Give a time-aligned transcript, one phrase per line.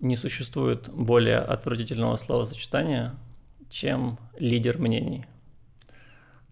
[0.00, 3.14] не существует более отвратительного словосочетания,
[3.68, 5.26] чем лидер мнений.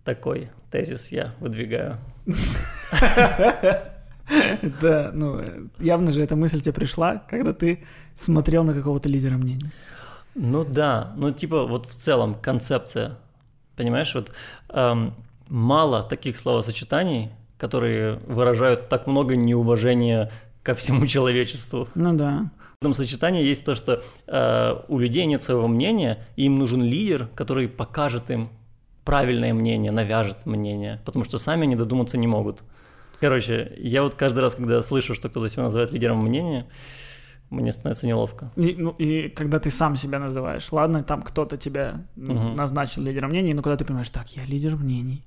[0.04, 1.98] Такой тезис я выдвигаю.
[4.80, 5.40] Да, ну,
[5.78, 9.70] явно же эта мысль тебе пришла, когда ты смотрел на какого-то лидера мнений.
[10.34, 13.16] Ну да, ну типа вот в целом концепция,
[13.76, 14.32] понимаешь, вот
[14.68, 15.14] эм,
[15.48, 20.30] мало таких словосочетаний, которые выражают так много неуважения
[20.62, 21.88] ко всему человечеству.
[21.94, 22.50] Ну да.
[22.78, 26.82] В этом сочетании есть то, что э, у людей нет своего мнения, и им нужен
[26.82, 28.50] лидер, который покажет им
[29.04, 32.64] правильное мнение, навяжет мнение, потому что сами они додуматься не могут.
[33.20, 36.66] Короче, я вот каждый раз, когда слышу, что кто-то себя называет лидером мнения,
[37.48, 38.50] мне становится неловко.
[38.56, 42.32] И, ну, и когда ты сам себя называешь, ладно, там кто-то тебя угу.
[42.32, 45.24] назначил лидером мнений, но когда ты понимаешь, так, я лидер мнений,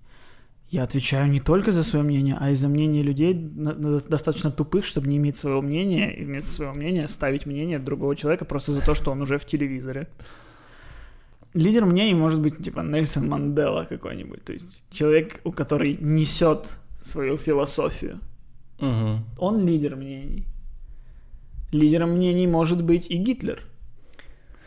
[0.69, 5.07] я отвечаю не только за свое мнение, а и за мнение людей достаточно тупых, чтобы
[5.07, 8.93] не иметь своего мнения, и вместо своего мнения ставить мнение другого человека просто за то,
[8.93, 10.07] что он уже в телевизоре.
[11.55, 17.37] Лидер мнений может быть типа Нельсон Мандела какой-нибудь, то есть человек, у который несет свою
[17.37, 18.19] философию.
[18.77, 19.19] Угу.
[19.39, 20.45] Он лидер мнений.
[21.71, 23.63] Лидером мнений может быть и Гитлер.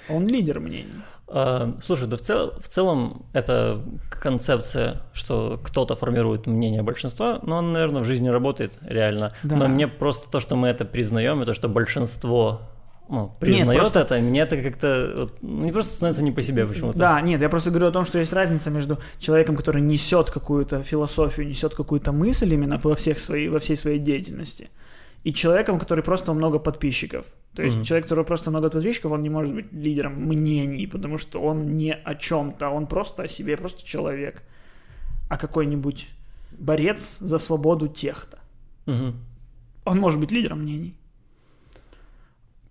[0.08, 1.02] Он лидер мнений.
[1.34, 7.56] А, слушай, да в, цел, в целом это концепция, что кто-то формирует мнение большинства, но
[7.56, 9.32] он, наверное, в жизни работает реально.
[9.42, 9.56] Да.
[9.56, 12.60] Но мне просто то, что мы это признаем, и то, что большинство
[13.08, 14.00] ну, признает нет, просто...
[14.00, 16.98] это, мне это как-то ну, не просто становится не по себе почему-то.
[16.98, 20.82] Да, нет, я просто говорю о том, что есть разница между человеком, который несет какую-то
[20.82, 24.68] философию, несет какую-то мысль именно во, всех своей, во всей своей деятельности,
[25.24, 27.26] и человеком, который просто много подписчиков.
[27.54, 27.84] То есть mm-hmm.
[27.84, 31.94] человек, который просто много подписчиков, он не может быть лидером мнений, потому что он не
[31.94, 34.42] о чем-то, он просто о себе, просто человек.
[35.28, 36.08] А какой-нибудь
[36.58, 38.38] борец за свободу техта.
[38.86, 39.14] Mm-hmm.
[39.84, 40.96] Он может быть лидером мнений.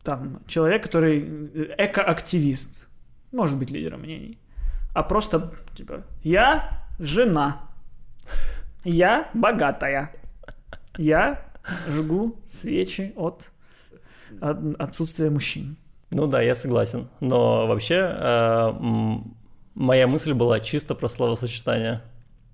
[0.03, 1.19] Там человек, который
[1.77, 2.89] экоактивист,
[3.31, 4.37] может быть лидером мнений.
[4.93, 7.61] А просто, типа, я жена,
[8.83, 10.11] я богатая,
[10.97, 11.50] я
[11.87, 13.51] жгу свечи от
[14.79, 15.77] отсутствия мужчин.
[16.09, 17.07] Ну да, я согласен.
[17.19, 18.73] Но вообще э,
[19.75, 22.01] моя мысль была чисто про словосочетание.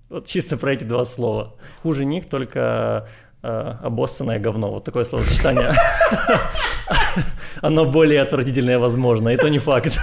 [0.08, 1.54] Вот чисто про эти два слова.
[1.82, 3.08] Хуже них только
[3.42, 3.48] э,
[3.82, 4.70] обоссанное говно.
[4.70, 5.72] Вот такое словосочетание.
[7.62, 9.98] Оно более отвратительное возможно, и то не факт.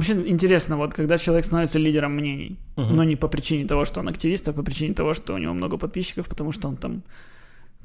[0.00, 2.88] Вообще интересно, вот когда человек становится лидером мнений, угу.
[2.88, 5.52] но не по причине того, что он активист, а по причине того, что у него
[5.52, 7.02] много подписчиков, потому что он там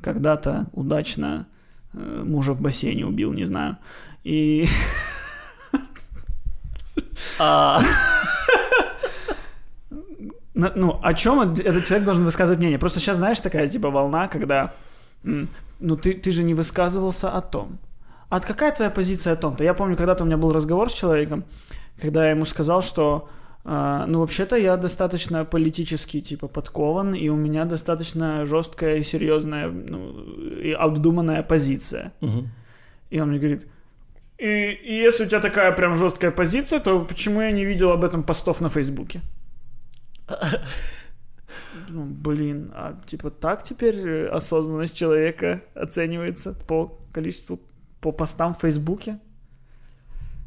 [0.01, 1.45] когда-то удачно
[1.93, 3.77] э, мужа в бассейне убил, не знаю.
[4.23, 4.65] И...
[7.37, 7.81] А.
[10.53, 12.79] Ну, о чем этот человек должен высказывать мнение?
[12.79, 14.73] Просто сейчас, знаешь, такая типа волна, когда
[15.23, 17.77] ну ты, ты же не высказывался о том.
[18.29, 19.65] А какая твоя позиция о том-то?
[19.65, 21.43] Я помню, когда-то у меня был разговор с человеком,
[21.99, 23.29] когда я ему сказал, что
[23.67, 29.69] Uh, ну, вообще-то я достаточно политически, типа, подкован, и у меня достаточно жесткая и серьезная,
[29.69, 30.21] ну,
[30.61, 32.13] и обдуманная позиция.
[32.21, 32.45] Uh-huh.
[33.09, 33.67] И он мне говорит,
[34.37, 38.03] и, и если у тебя такая прям жесткая позиция, то почему я не видел об
[38.03, 39.21] этом постов на Фейсбуке?
[41.87, 47.59] Ну, блин, а типа так теперь осознанность человека оценивается по количеству,
[48.01, 49.19] по постам в Фейсбуке?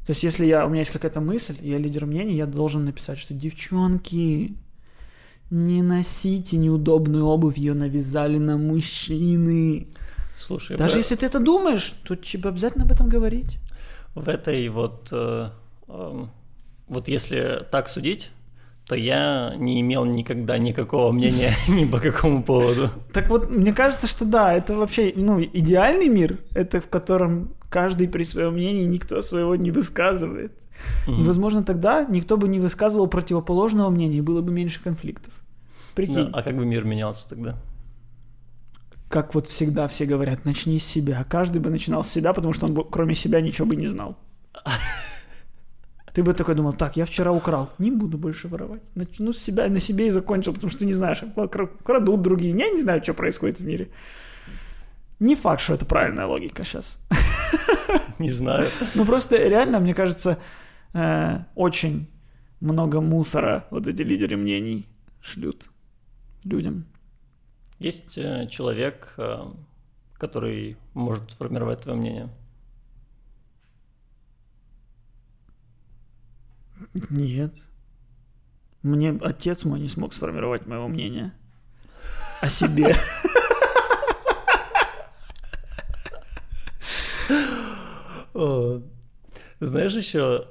[0.08, 3.18] То есть, если я, у меня есть какая-то мысль, я лидер мнений, я должен написать,
[3.18, 4.54] что девчонки,
[5.50, 9.86] не носите неудобную обувь, ее навязали на мужчины.
[10.34, 10.98] Слушай, даже я...
[11.00, 13.58] если ты это думаешь, то тебе обязательно об этом говорить.
[14.14, 15.50] В этой вот, э,
[15.88, 16.24] э,
[16.86, 18.30] вот если так судить,
[18.88, 22.90] то я не имел никогда никакого мнения ни по какому поводу.
[23.12, 28.08] Так вот, мне кажется, что да, это вообще, ну, идеальный мир, это в котором каждый
[28.08, 30.52] при своем мнении никто своего не высказывает.
[31.06, 31.16] Угу.
[31.16, 35.34] И, возможно, тогда никто бы не высказывал противоположного мнения, и было бы меньше конфликтов.
[35.94, 36.30] Прикинь.
[36.30, 37.58] Да, а как бы мир менялся тогда?
[39.10, 41.26] Как вот всегда все говорят, начни с себя.
[41.28, 44.16] Каждый бы начинал с себя, потому что он бы, кроме себя ничего бы не знал.
[46.14, 48.82] Ты бы такой думал, так, я вчера украл, не буду больше воровать.
[48.94, 51.22] Начну с себя, на себе и закончил, потому что не знаешь,
[51.84, 52.56] крадут другие.
[52.56, 53.88] Я не знаю, что происходит в мире.
[55.20, 57.00] Не факт, что это правильная логика сейчас.
[58.18, 58.68] Не знаю.
[58.94, 60.38] Ну просто реально, мне кажется,
[60.94, 62.08] э, очень
[62.60, 64.86] много мусора вот эти лидеры мнений
[65.20, 65.70] шлют
[66.44, 66.86] людям.
[67.80, 69.38] Есть э, человек, э,
[70.14, 72.28] который может сформировать твое мнение?
[77.10, 77.54] Нет.
[78.82, 81.32] Мне отец мой не смог сформировать моего мнения
[82.40, 82.94] о себе.
[89.60, 90.46] Знаешь, еще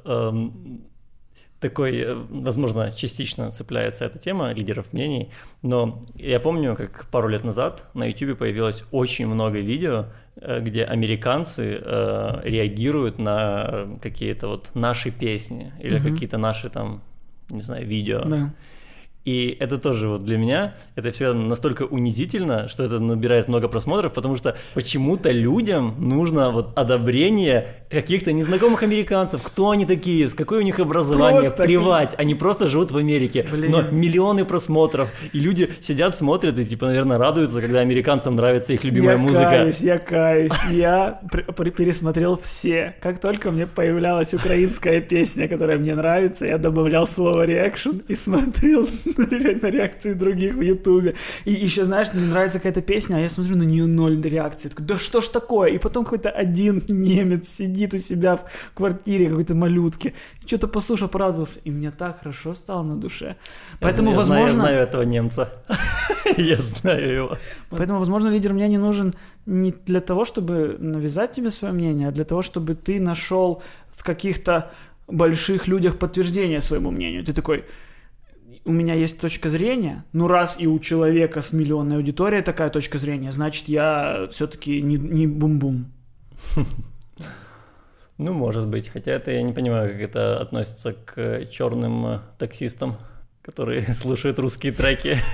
[1.60, 7.44] такой, э, возможно, частично цепляется эта тема лидеров мнений, но я помню, как пару лет
[7.44, 10.06] назад на YouTube появилось очень много видео,
[10.42, 16.10] где американцы э, реагируют на какие-то вот наши песни или угу.
[16.10, 17.02] какие-то наши там,
[17.50, 18.24] не знаю, видео.
[18.24, 18.54] Да.
[19.28, 24.14] И это тоже вот для меня, это всегда настолько унизительно, что это набирает много просмотров,
[24.14, 29.42] потому что почему-то людям нужно вот одобрение каких-то незнакомых американцев.
[29.44, 31.64] Кто они такие, с какое у них образование, просто...
[31.64, 32.16] плевать.
[32.18, 33.46] Они просто живут в Америке.
[33.52, 33.72] Блин.
[33.72, 38.86] Но миллионы просмотров, и люди сидят, смотрят и типа, наверное, радуются, когда американцам нравится их
[38.86, 39.42] любимая я музыка.
[39.42, 40.52] Я каюсь, я каюсь.
[40.72, 41.22] Я
[41.76, 42.96] пересмотрел все.
[43.02, 48.88] Как только мне появлялась украинская песня, которая мне нравится, я добавлял слово реакшн и смотрел
[49.62, 51.16] на реакции других в Ютубе.
[51.46, 54.70] И еще, знаешь, мне нравится какая-то песня, а я смотрю на нее ноль реакции.
[54.70, 55.70] Такой, да что ж такое?
[55.70, 60.14] И потом какой-то один немец сидит у себя в квартире какой-то малютки.
[60.46, 61.60] Что-то послушал, порадовался.
[61.66, 63.36] И мне так хорошо стало на душе.
[63.80, 64.38] Поэтому, я возможно...
[64.38, 65.54] Знаю, я знаю этого немца.
[66.38, 67.38] Я знаю его.
[67.70, 69.14] Поэтому, возможно, лидер мне не нужен
[69.46, 73.62] не для того, чтобы навязать тебе свое мнение, а для того, чтобы ты нашел
[73.96, 74.72] в каких-то
[75.08, 77.24] больших людях подтверждение своему мнению.
[77.24, 77.64] Ты такой,
[78.68, 82.98] у меня есть точка зрения, ну раз и у человека с миллионной аудиторией такая точка
[82.98, 85.92] зрения, значит я все-таки не, не бум-бум.
[88.20, 88.90] Ну, может быть.
[88.90, 92.98] Хотя это я не понимаю, как это относится к черным таксистам,
[93.44, 95.18] которые слушают русские треки.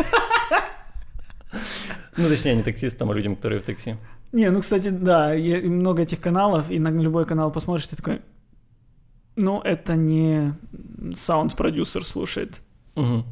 [2.15, 3.95] Ну, точнее, не таксистам, а людям, которые в такси.
[4.33, 5.33] Не, ну, кстати, да,
[5.63, 8.21] много этих каналов, и на любой канал посмотришь, ты такой,
[9.35, 10.53] ну, это не
[11.15, 12.62] саунд-продюсер слушает.
[12.95, 13.24] Угу.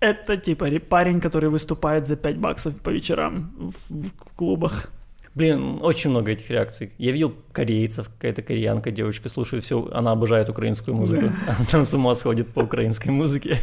[0.00, 4.90] Это типа парень, который выступает за 5 баксов по вечерам в, в клубах.
[5.34, 6.92] Блин, очень много этих реакций.
[6.98, 11.30] Я видел корейцев, какая-то кореянка, девочка слушает все, она обожает украинскую музыку.
[11.46, 11.56] Да.
[11.72, 13.58] Она с ума сходит по украинской музыке.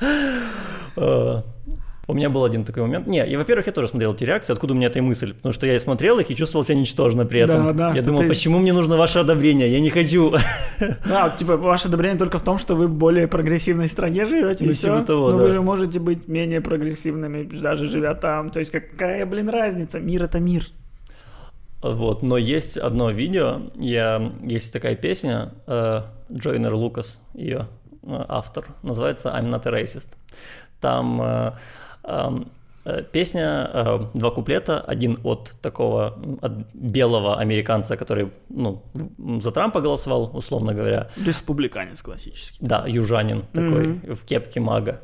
[2.06, 3.06] У меня был один такой момент.
[3.06, 5.32] Не, и, во-первых, я тоже смотрел эти реакции, откуда у меня эта мысль.
[5.32, 7.68] Потому что я смотрел их и чувствовал себя ничтожно при этом.
[7.68, 8.28] Да, да, я думал, ты...
[8.28, 9.70] почему мне нужно ваше одобрение?
[9.72, 10.32] Я не хочу.
[11.06, 14.70] Да, типа, ваше одобрение только в том, что вы в более прогрессивной стране живете, ну,
[14.70, 14.96] и все.
[14.96, 15.44] Типа того, Но да.
[15.44, 18.50] вы же можете быть менее прогрессивными, даже живя там.
[18.50, 20.00] То есть какая, блин, разница?
[20.00, 20.66] Мир— это мир.
[21.84, 26.00] Вот, но есть одно видео, я, есть такая песня, э,
[26.32, 27.66] Джойнер Лукас, ее
[28.02, 30.08] э, автор, называется «I'm not a racist».
[30.80, 31.52] Там э,
[32.04, 32.63] Um, Э,
[33.12, 38.82] песня, э, два куплета, один от такого, от белого американца, который, ну,
[39.40, 41.08] за Трампа голосовал, условно говоря.
[41.24, 42.58] Республиканец классический.
[42.60, 44.14] Да, южанин такой, mm-hmm.
[44.14, 45.00] в кепке мага.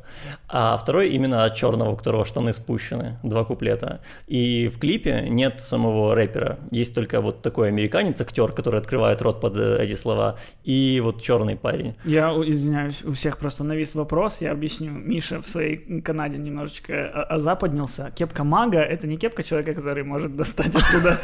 [0.49, 4.01] А второй именно от черного, у которого штаны спущены, два куплета.
[4.27, 9.41] И в клипе нет самого рэпера, есть только вот такой американец, актер, который открывает рот
[9.41, 11.95] под э, эти слова, и вот черный парень.
[12.05, 14.91] Я извиняюсь, у всех просто навис вопрос, я объясню.
[14.91, 19.75] Миша в своей Канаде немножечко о, о Западе поднял,ся Кепка мага— это не кепка человека,
[19.75, 21.19] который может достать оттуда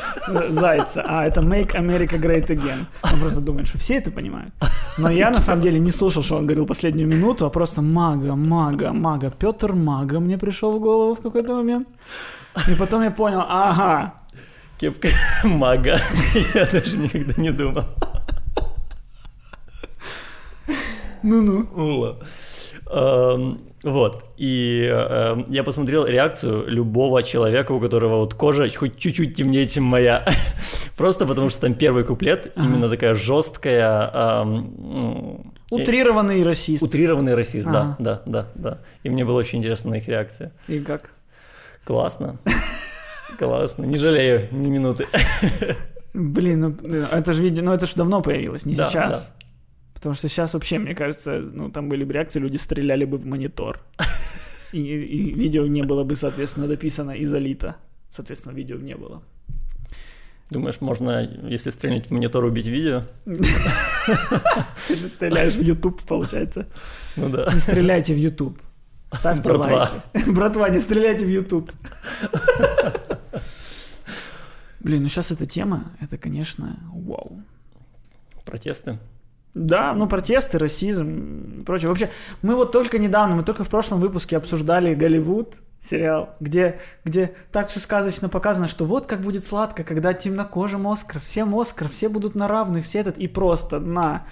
[0.49, 2.87] зайца, а это Make America Great Again.
[3.03, 4.55] Он просто думает, что все это понимают.
[4.99, 8.37] Но я на самом деле не слушал, что он говорил последнюю минуту, а просто мага,
[8.37, 9.31] мага, мага.
[9.31, 11.88] Петр Мага мне пришел в голову в какой-то момент.
[12.69, 14.15] И потом я понял, ага.
[14.79, 15.09] Кепка
[15.45, 16.00] мага.
[16.55, 17.85] Я даже никогда не думал.
[21.23, 21.67] Ну-ну.
[21.75, 22.19] Ула.
[23.87, 29.64] Вот, и э, я посмотрел реакцию любого человека, у которого вот кожа хоть чуть-чуть темнее,
[29.64, 30.25] чем моя.
[30.97, 32.66] Просто потому что там первый куплет, ага.
[32.66, 34.11] именно такая жесткая...
[34.12, 34.45] Э,
[35.71, 36.83] Утрированный расист.
[36.83, 37.97] Утрированный расист, ага.
[38.00, 38.78] да, да, да, да.
[39.05, 40.50] И мне было очень интересно на их реакция.
[40.66, 41.11] И как?
[41.85, 42.40] Классно.
[43.38, 45.07] Классно, не жалею ни минуты.
[46.12, 49.33] Блин, ну это же видео, ну это же давно появилось, не да, сейчас.
[49.38, 49.46] Да.
[49.97, 53.25] Потому что сейчас вообще, мне кажется, ну, там были бы реакции, люди стреляли бы в
[53.25, 53.81] монитор.
[54.73, 57.76] И, и видео не было бы, соответственно, дописано и залито.
[58.11, 59.23] Соответственно, видео не было.
[60.50, 63.05] Думаешь, можно, если стрелять в монитор, убить видео?
[63.25, 66.69] Ты же стреляешь в YouTube, получается.
[67.17, 67.50] Ну да.
[67.55, 68.61] Не стреляйте в YouTube.
[69.12, 69.91] Ставьте Братва.
[70.12, 70.31] лайки.
[70.31, 71.73] Братва, не стреляйте в YouTube.
[74.81, 77.41] Блин, ну сейчас эта тема, это, конечно, вау.
[78.45, 78.99] Протесты?
[79.57, 81.89] Да, ну протесты, расизм и прочее.
[81.89, 82.11] Вообще,
[82.43, 87.69] мы вот только недавно, мы только в прошлом выпуске обсуждали Голливуд, сериал, где, где так
[87.69, 92.35] все сказочно показано, что вот как будет сладко, когда темнокожим Оскар, всем Оскар, все будут
[92.35, 94.27] на равных, все этот, и просто на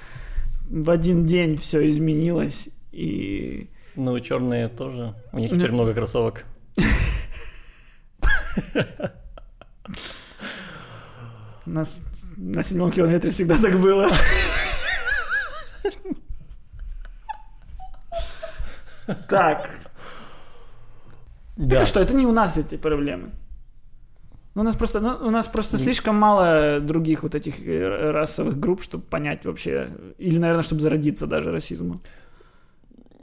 [0.68, 3.70] в один день все изменилось, и...
[3.96, 5.14] Ну, черные тоже.
[5.32, 6.44] У них теперь много кроссовок.
[11.66, 11.82] На,
[12.36, 14.10] на седьмом километре всегда так было.
[19.28, 19.70] Так.
[21.56, 21.76] Да.
[21.76, 23.30] Это что, это не у нас эти проблемы.
[24.56, 28.82] У нас просто, ну, у нас просто слишком мало других вот этих э, расовых групп,
[28.82, 31.96] чтобы понять вообще, или, наверное, чтобы зародиться даже расизму.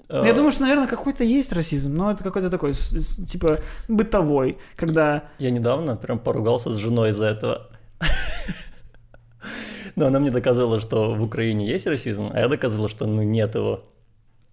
[0.09, 5.23] Uh, я думаю, что, наверное, какой-то есть расизм, но это какой-то такой, типа, бытовой, когда...
[5.39, 7.69] Я недавно прям поругался с женой из-за этого.
[9.95, 13.55] Но она мне доказывала, что в Украине есть расизм, а я доказывал, что ну нет
[13.55, 13.83] его.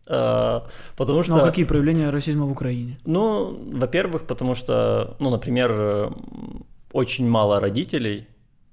[0.08, 1.34] А, потому что...
[1.34, 2.94] Ну, а какие проявления расизма в Украине?
[3.04, 6.12] Ну, во-первых, потому что, ну, например,
[6.92, 8.26] очень мало родителей,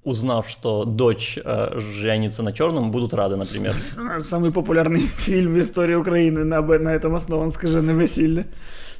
[0.04, 3.76] узнав, что дочь э, женится на черном, будут рады, например.
[4.20, 8.46] Самый популярный фильм в истории Украины на, на этом основан «Скажи на веселье».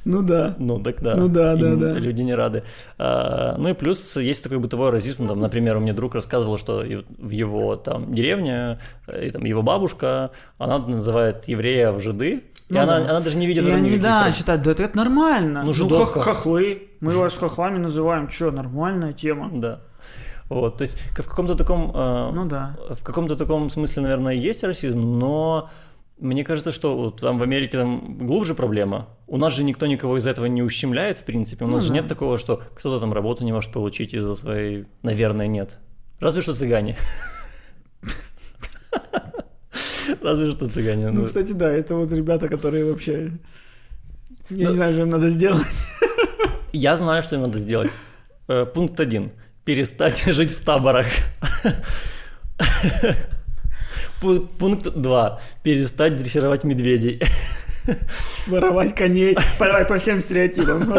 [0.06, 0.54] Ну да.
[0.58, 1.16] Ну так да.
[1.16, 1.92] Ну да, да, да.
[1.94, 2.62] Люди не рады.
[2.96, 5.26] А, ну и плюс есть такой бытовой расизм.
[5.26, 6.84] Там, например, у меня друг рассказывал, что
[7.18, 12.78] в его там деревне, э, и, там, его бабушка, она называет евреев жиды, ну, и
[12.78, 13.10] она, да.
[13.10, 15.64] она даже не видит и они, да, считают, да это, нормально.
[15.64, 16.88] Ну, ну хох- хохлы.
[17.00, 18.30] Мы вас хохлами называем.
[18.30, 19.50] Что, нормальная тема.
[19.52, 19.80] Да.
[20.48, 24.62] Вот, то есть в каком-то таком, э, ну да, в каком-то таком смысле, наверное, есть
[24.62, 25.68] расизм, но
[26.18, 29.08] мне кажется, что вот там в Америке там глубже проблема.
[29.26, 31.64] У нас же никто никого из этого не ущемляет, в принципе.
[31.64, 31.94] У нас ну, же да.
[31.94, 34.86] нет такого, что кто-то там работу не может получить из-за своей...
[35.02, 35.78] Наверное, нет.
[36.18, 36.96] Разве что цыгане.
[40.22, 41.10] Разве что цыгане.
[41.10, 43.32] Ну, кстати, да, это вот ребята, которые вообще...
[44.48, 45.66] Я не знаю, что им надо сделать.
[46.72, 47.90] Я знаю, что им надо сделать.
[48.48, 49.32] Э, пункт один.
[49.64, 51.06] Перестать жить в таборах.
[54.20, 55.40] Пункт 2.
[55.62, 57.20] Перестать дрессировать медведей.
[58.46, 59.36] Воровать коней.
[59.58, 60.92] Давай по всем стереотипам.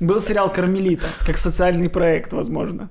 [0.00, 2.88] Был сериал «Кармелита», как социальный проект, возможно.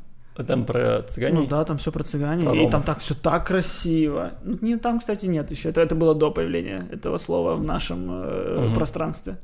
[0.47, 1.39] Там про цыгане?
[1.39, 2.45] Ну да, там все про цыгане.
[2.45, 4.31] Про и там так все так красиво.
[4.43, 5.69] Ну, не, там, кстати, нет еще.
[5.69, 8.75] Это, это было до появления этого слова в нашем э, угу.
[8.75, 9.37] пространстве.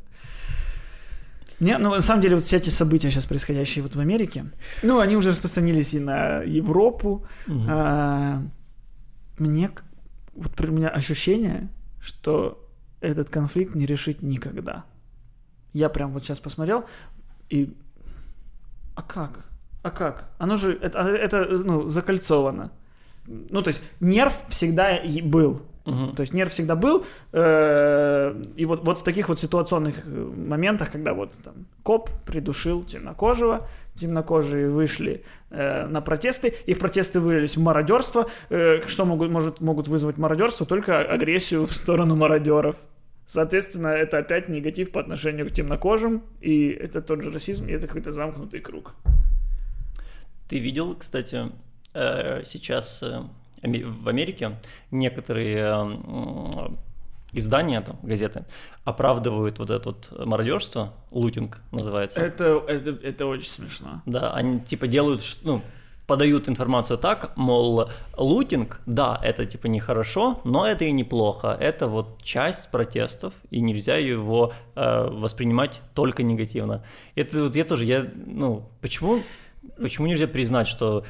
[1.59, 4.45] Не, ну на самом деле вот все эти события сейчас происходящие вот в Америке,
[4.83, 7.25] ну они уже распространились и на Европу.
[7.47, 7.63] Угу.
[7.69, 8.41] А,
[9.37, 9.71] мне
[10.33, 11.69] вот у меня ощущение,
[12.01, 12.61] что
[12.99, 14.85] этот конфликт не решить никогда.
[15.73, 16.85] Я прям вот сейчас посмотрел
[17.49, 17.75] и
[18.95, 19.45] а как?
[19.83, 20.29] А как?
[20.37, 22.71] Оно же это, это ну закольцовано.
[23.27, 26.13] Ну то есть нерв всегда был Угу.
[26.15, 30.91] То есть нерв всегда был, э, и вот, вот в таких вот ситуационных э, моментах,
[30.91, 37.61] когда вот там коп придушил темнокожего, темнокожие вышли э, на протесты, их протесты вылились в
[37.61, 40.65] мародерство, э, что могут, может, могут вызвать мародерство?
[40.65, 42.77] Только агрессию в сторону мародеров.
[43.27, 47.85] Соответственно, это опять негатив по отношению к темнокожим, и это тот же расизм, и это
[47.85, 48.95] какой-то замкнутый круг.
[50.47, 51.51] Ты видел, кстати,
[51.93, 53.03] э, сейчас
[53.65, 54.59] в Америке
[54.91, 56.77] некоторые
[57.33, 58.45] издания, там, газеты,
[58.83, 62.19] оправдывают вот это вот мародерство, лутинг называется.
[62.19, 64.01] Это, это, это очень смешно.
[64.05, 65.61] Да, они типа делают, ну,
[66.07, 71.57] подают информацию так, мол, лутинг, да, это типа нехорошо, но это и неплохо.
[71.59, 76.83] Это вот часть протестов, и нельзя его э, воспринимать только негативно.
[77.15, 79.21] Это вот я тоже, я, ну, почему,
[79.81, 81.05] почему нельзя признать, что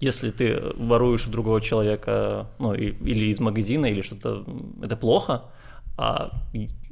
[0.00, 4.44] если ты воруешь у другого человека, ну, или из магазина, или что-то,
[4.82, 5.44] это плохо,
[5.96, 6.30] а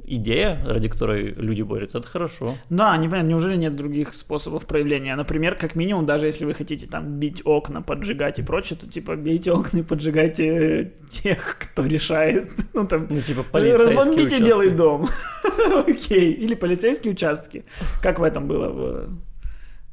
[0.07, 2.55] идея, ради которой люди борются, это хорошо.
[2.69, 5.15] Да, не понятно, неужели нет других способов проявления?
[5.15, 9.15] Например, как минимум, даже если вы хотите там бить окна, поджигать и прочее, то типа
[9.15, 12.49] бейте окна и поджигайте тех, кто решает.
[12.73, 14.43] Ну там, ну, типа полицейские Разбомбите участки.
[14.43, 15.07] Белый дом.
[15.87, 16.33] Окей.
[16.33, 17.63] Или полицейские участки.
[18.01, 19.09] Как в этом было в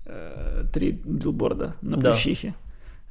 [0.07, 1.99] э, три билборда на.
[1.99, 2.55] Плющихе.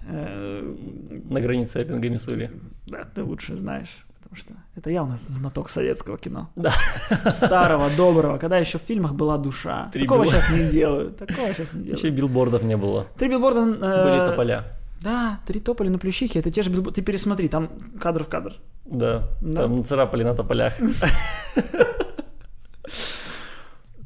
[0.04, 2.52] На границе Эппинга, Миссури.
[2.88, 6.50] Да, ты лучше знаешь, потому что это я у нас знаток советского кино.
[6.56, 6.72] Да.
[7.34, 9.90] Старого, доброго, когда еще в фильмах была душа.
[9.94, 10.42] Три Такого билбор...
[10.42, 11.18] сейчас не делают.
[11.18, 12.00] Такого сейчас не делают.
[12.00, 13.08] Еще билбордов не было.
[13.18, 13.62] Три билборда...
[13.62, 14.04] Э...
[14.04, 14.64] Были тополя.
[15.02, 16.96] Да, три тополя на плющихе, это те же билборды.
[16.96, 18.54] Ты пересмотри, там кадр в кадр.
[18.86, 19.64] Да, да.
[19.64, 20.74] там царапали на тополях.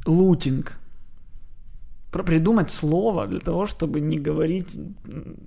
[0.05, 0.77] Лутинг
[2.23, 4.77] придумать слово для того, чтобы не говорить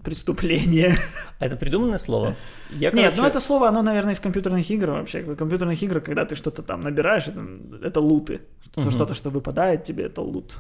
[0.05, 0.95] преступление.
[1.39, 2.37] А это придуманное слово?
[2.71, 3.09] Я, короче...
[3.09, 5.23] Нет, ну это слово, оно, наверное, из компьютерных игр вообще.
[5.23, 7.41] Компьютерных игр, когда ты что-то там набираешь, это,
[7.83, 8.41] это луты.
[8.63, 8.91] Что-то, угу.
[8.91, 10.59] что-то, что выпадает тебе, это лут.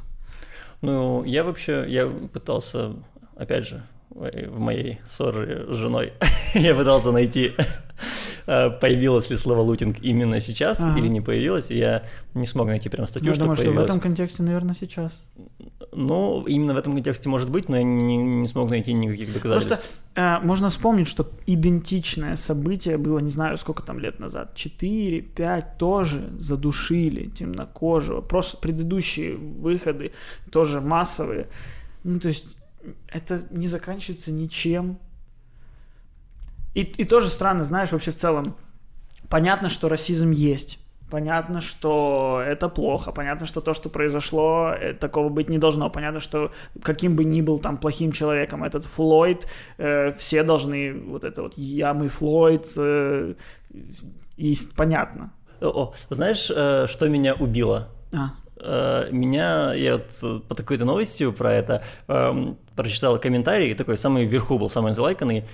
[0.82, 2.94] Ну, я вообще, я пытался,
[3.36, 3.82] опять же,
[4.18, 6.12] в моей ссоре с женой.
[6.54, 7.52] я пытался найти,
[8.46, 10.98] э, появилось ли слово лутинг именно сейчас ага.
[10.98, 12.02] или не появилось, и я
[12.34, 13.74] не смог найти прям статью, я что думаю, появилось.
[13.76, 15.24] что в этом контексте, наверное, сейчас.
[15.92, 19.90] Ну, именно в этом контексте может быть, но я не, не смог найти никаких доказательств.
[20.14, 25.64] Просто э, можно вспомнить, что идентичное событие было, не знаю, сколько там лет назад, 4-5
[25.78, 28.20] тоже задушили темнокожего.
[28.20, 30.12] Просто предыдущие выходы
[30.50, 31.46] тоже массовые.
[32.04, 32.57] Ну, то есть
[33.08, 34.98] это не заканчивается ничем.
[36.74, 38.56] И, и тоже странно, знаешь, вообще в целом,
[39.28, 40.78] понятно, что расизм есть.
[41.10, 45.88] Понятно, что это плохо, понятно, что то, что произошло, э, такого быть не должно.
[45.88, 49.46] Понятно, что каким бы ни был там плохим человеком этот Флойд,
[49.78, 53.34] э, все должны вот это вот «я, мы Флойд», э,
[54.36, 55.32] и понятно.
[55.62, 57.88] О, знаешь, э, что меня убило?
[58.14, 58.32] А.
[58.60, 64.58] Э, меня, я вот по такой-то новости про это э, прочитал комментарий, такой самый вверху
[64.58, 65.44] был, самый залайканный.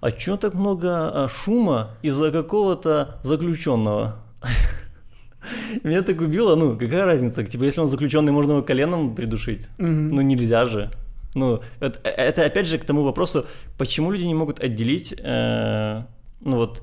[0.00, 4.16] А чё так много а, шума из-за какого-то заключенного?
[5.82, 7.42] Меня так убило, ну, какая разница?
[7.44, 9.70] Типа, если он заключенный, можно его коленом придушить.
[9.78, 10.90] Ну, нельзя же.
[11.34, 13.46] Ну, это, это опять же к тому вопросу,
[13.78, 16.02] почему люди не могут отделить, э,
[16.40, 16.82] ну вот,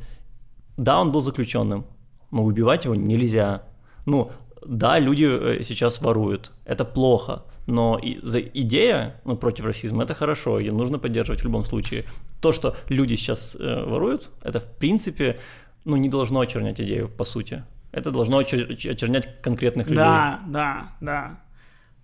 [0.77, 1.85] да, он был заключенным,
[2.29, 3.63] но убивать его нельзя.
[4.05, 4.31] Ну,
[4.65, 10.13] да, люди э, сейчас воруют, это плохо, но и за идея ну, против расизма это
[10.13, 12.05] хорошо, ее нужно поддерживать в любом случае.
[12.41, 15.39] То, что люди сейчас э, воруют, это в принципе
[15.85, 17.63] ну, не должно очернять идею, по сути.
[17.91, 19.97] Это должно очернять конкретных людей.
[19.97, 21.39] Да, да, да.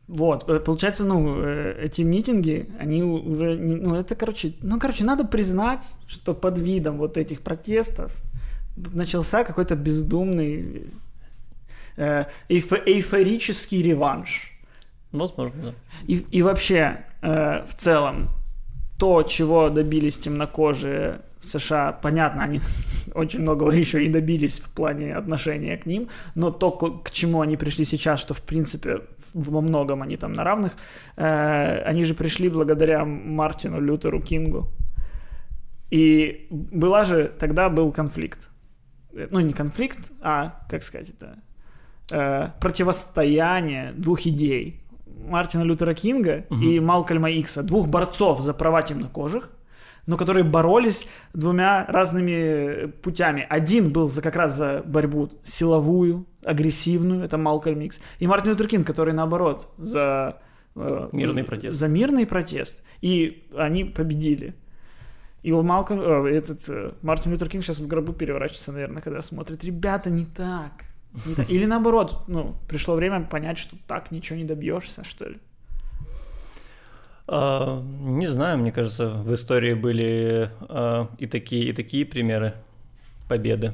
[0.07, 5.23] Вот, э, получается, ну, э, эти митинги, они уже, ну, это, короче, ну, короче, надо
[5.23, 8.15] признать, что под видом вот этих протестов
[8.75, 10.87] начался какой-то бездумный
[11.99, 14.51] э, эйф- эйфорический реванш.
[15.11, 15.73] Возможно, да.
[16.07, 18.29] И, и вообще, э, в целом,
[18.97, 22.59] то, чего добились темнокожие в США, понятно, они
[23.13, 27.57] очень многого еще и добились в плане отношения к ним, но то, к чему они
[27.57, 29.01] пришли сейчас, что в принципе
[29.33, 30.73] во многом они там на равных,
[31.17, 34.69] э, они же пришли благодаря Мартину Лютеру Кингу.
[35.91, 38.49] И была же, тогда был конфликт.
[39.11, 41.39] Ну, не конфликт, а, как сказать это,
[42.11, 44.81] э, противостояние двух идей.
[45.27, 46.61] Мартина Лютера Кинга угу.
[46.61, 49.49] и Малкольма Икса, двух борцов за права темнокожих,
[50.07, 53.45] но которые боролись двумя разными путями.
[53.47, 58.67] Один был за, как раз за борьбу силовую, агрессивную, это Малкольм Икс, и Мартин Лютер
[58.67, 60.37] Кинг, который наоборот за...
[60.75, 61.77] Э, мирный протест.
[61.77, 62.81] За мирный протест.
[63.01, 64.55] И они победили.
[65.43, 69.21] И у Малкольм, э, этот э, Мартин Лютер Кинг сейчас в гробу переворачивается, наверное, когда
[69.21, 69.63] смотрит.
[69.63, 70.85] Ребята, не так.
[71.47, 75.39] Или наоборот, ну, пришло время понять, что так ничего не добьешься, что ли.
[77.27, 82.53] А, не знаю, мне кажется, в истории были а, и такие, и такие примеры
[83.27, 83.73] победы.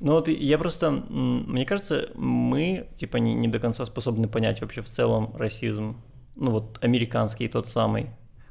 [0.00, 4.82] Ну вот я просто, мне кажется, мы типа не, не до конца способны понять вообще
[4.82, 5.96] в целом расизм,
[6.34, 8.10] ну вот американский тот самый.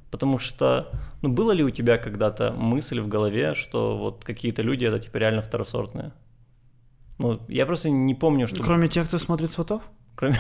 [0.10, 0.92] Потому что,
[1.24, 5.18] ну было ли у тебя когда-то мысль в голове, что вот какие-то люди это типа
[5.18, 6.12] реально второсортные?
[7.18, 8.64] Ну, я просто не помню, что...
[8.64, 9.84] Кроме тех, кто смотрит сватов?
[10.16, 10.38] Кроме...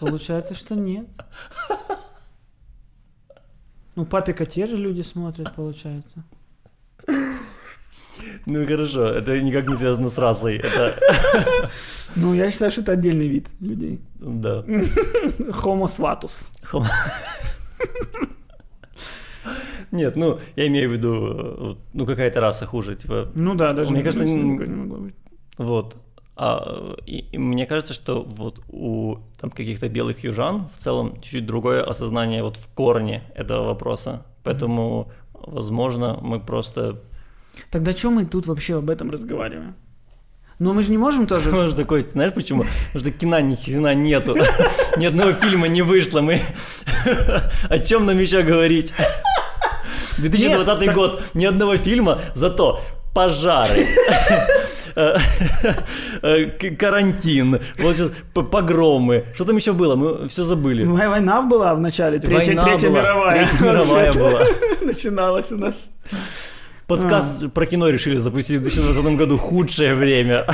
[0.00, 1.06] Получается, что нет.
[3.96, 6.24] Ну, папика те же люди смотрят, получается.
[8.46, 10.56] Ну хорошо, это никак не связано с расой.
[10.56, 10.98] Это...
[12.16, 14.00] Ну, я считаю, что это отдельный вид людей.
[14.18, 14.64] Да.
[14.66, 16.52] Homo svatus.
[16.72, 16.86] Homo...
[19.90, 23.30] Нет, ну, я имею в виду, ну, какая-то раса хуже, типа...
[23.34, 25.14] Ну да, даже мне кажется, не, не могло быть.
[25.58, 25.98] Вот.
[26.36, 31.46] А, и, и мне кажется, что вот у там каких-то белых южан в целом чуть-чуть
[31.46, 34.24] другое осознание вот в корне этого вопроса.
[34.44, 37.02] Поэтому, возможно, мы просто...
[37.70, 39.74] Тогда что мы тут вообще об этом разговариваем?
[40.60, 41.44] Но мы же не можем тоже...
[41.44, 42.64] Потому что такой, знаешь почему?
[42.92, 44.34] Потому что кино ни хрена нету.
[44.96, 46.20] Ни одного фильма не вышло.
[46.20, 46.40] Мы...
[47.68, 48.92] О чем нам еще говорить?
[50.18, 51.34] 2020 Нет, год, так...
[51.34, 52.80] ни одного фильма, зато
[53.14, 53.86] пожары,
[56.78, 59.24] карантин, вот сейчас погромы.
[59.34, 59.96] Что там еще было?
[59.96, 60.84] Мы все забыли.
[60.84, 63.46] Война была в начале, Третья, третья мировая.
[63.46, 64.40] Третья мировая была.
[64.82, 65.90] Начиналась у нас.
[66.86, 67.48] Подкаст а.
[67.50, 69.36] про кино решили запустить в 2020 году.
[69.36, 70.46] Худшее время.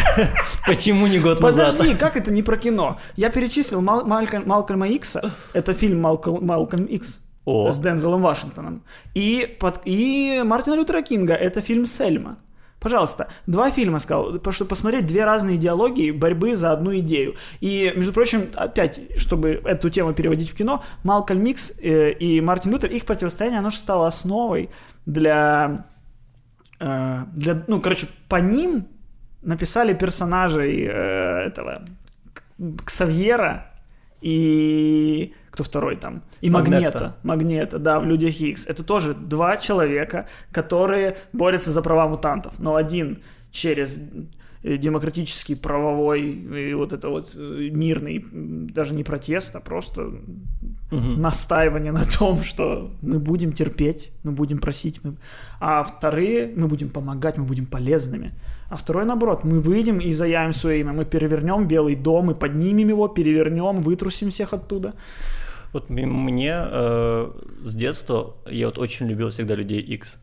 [0.66, 1.72] Почему не год назад?
[1.72, 2.98] Подожди, как это не про кино?
[3.16, 5.32] Я перечислил Мал- Малькольм, Малкольма Икса.
[5.52, 7.20] Это фильм Малкольм, Малкольм Икс.
[7.44, 7.70] О.
[7.70, 8.82] С Дензелом Вашингтоном.
[9.14, 11.34] И, под, и Мартина Лютера Кинга.
[11.34, 12.38] Это фильм «Сельма».
[12.84, 17.34] Пожалуйста, два фильма сказал, чтобы посмотреть две разные идеологии борьбы за одну идею.
[17.60, 22.72] И, между прочим, опять, чтобы эту тему переводить в кино, Малкольм Икс э, и Мартин
[22.72, 24.68] Лютер, их противостояние, оно же стало основой
[25.06, 25.86] для,
[26.78, 28.86] э, для ну, короче, по ним
[29.40, 31.86] написали персонажей э, этого
[32.84, 33.72] Ксавьера
[34.20, 36.22] и кто второй там?
[36.40, 36.82] И Магнета.
[36.82, 38.66] Магнета, Магнета да, в Людях Икс.
[38.66, 42.58] Это тоже два человека, которые борются за права мутантов.
[42.58, 43.18] Но один
[43.52, 44.02] через
[44.64, 50.06] э, демократический, правовой и вот это вот э, мирный, даже не протест, а просто
[50.90, 51.20] угу.
[51.20, 55.14] настаивание на том, что мы будем терпеть, мы будем просить, мы...
[55.60, 58.32] а вторые мы будем помогать, мы будем полезными.
[58.70, 62.88] А второй наоборот, мы выйдем и заявим свое имя, мы перевернем Белый дом, мы поднимем
[62.88, 64.94] его, перевернем, вытрусим всех оттуда.
[65.74, 67.30] Вот мне э,
[67.62, 70.20] с детства я вот очень любил всегда людей X.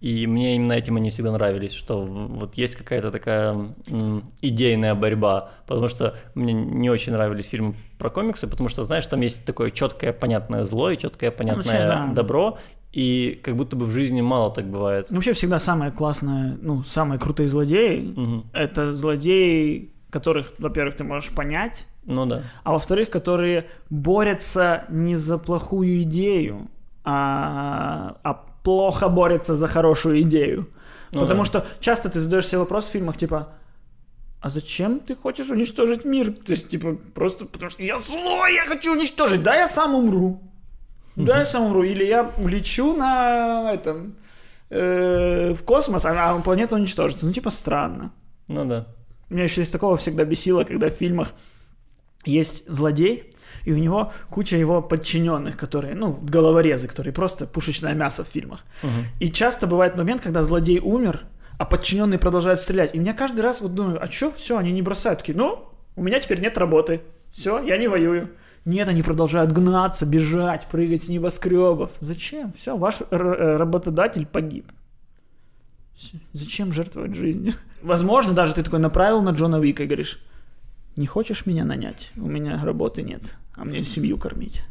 [0.00, 5.50] И мне именно этим они всегда нравились, что вот есть какая-то такая м, идейная борьба,
[5.66, 9.70] потому что мне не очень нравились фильмы про комиксы, потому что, знаешь, там есть такое
[9.70, 12.12] четкое, понятное зло и четкое, понятное Вообще, да.
[12.14, 12.58] добро,
[12.92, 15.10] и как будто бы в жизни мало так бывает.
[15.10, 18.44] Вообще всегда самое классное, ну, самые крутые злодеи, угу.
[18.52, 22.42] это злодеи, которых, во-первых, ты можешь понять, ну да.
[22.64, 26.68] А во-вторых, которые борются не за плохую идею,
[27.04, 30.68] а, а плохо борются за хорошую идею.
[31.12, 31.46] Ну Потому да.
[31.46, 33.48] что часто ты задаешь себе вопрос в фильмах, типа,
[34.40, 36.32] а зачем ты хочешь уничтожить мир?
[36.32, 39.42] То есть, типа, просто потому что я злой, я хочу уничтожить.
[39.42, 40.40] Да, я сам умру.
[41.14, 41.84] Да, я сам умру.
[41.84, 44.14] Или я лечу на этом
[44.70, 47.26] э, в космос, а планета уничтожится.
[47.26, 48.10] Ну, типа, странно.
[48.48, 48.86] Ну да.
[49.28, 51.32] Меня еще из такого всегда бесило, когда в фильмах
[52.24, 53.32] есть злодей,
[53.64, 58.64] и у него куча его подчиненных, которые, ну, головорезы, которые просто пушечное мясо в фильмах.
[58.82, 58.90] Угу.
[59.20, 61.24] И часто бывает момент, когда злодей умер,
[61.58, 62.94] а подчиненные продолжают стрелять.
[62.94, 65.20] И меня каждый раз вот думаю, а что, все, они не бросают.
[65.20, 67.02] Такие, ну, у меня теперь нет работы.
[67.30, 68.30] Все, я не воюю.
[68.64, 71.90] Нет, они продолжают гнаться, бежать, прыгать с небоскребов.
[72.00, 72.52] Зачем?
[72.52, 73.16] Все, ваш э,
[73.56, 74.70] работодатель погиб.
[76.32, 77.54] Зачем жертвовать жизнью?
[77.82, 80.20] Возможно, даже ты такой направил на Джона Уика и говоришь,
[80.96, 82.12] не хочешь меня нанять?
[82.16, 84.62] У меня работы нет, а мне семью кормить.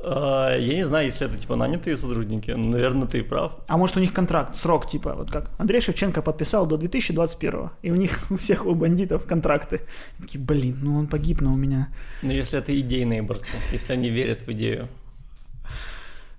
[0.00, 3.52] А, я не знаю, если это типа нанятые сотрудники, наверное, ты прав.
[3.66, 7.90] А может у них контракт, срок типа, вот как Андрей Шевченко подписал до 2021, и
[7.90, 9.80] у них у всех у бандитов контракты.
[10.18, 11.88] И такие, блин, ну он погиб, но у меня...
[12.22, 14.88] Ну если это идейные борцы, если они верят в идею.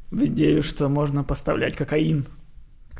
[0.10, 2.26] В идею, что можно поставлять кокаин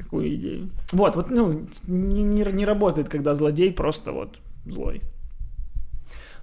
[0.04, 0.70] какую идею.
[0.92, 5.02] Вот, вот, ну, не, не, не работает, когда злодей просто вот злой.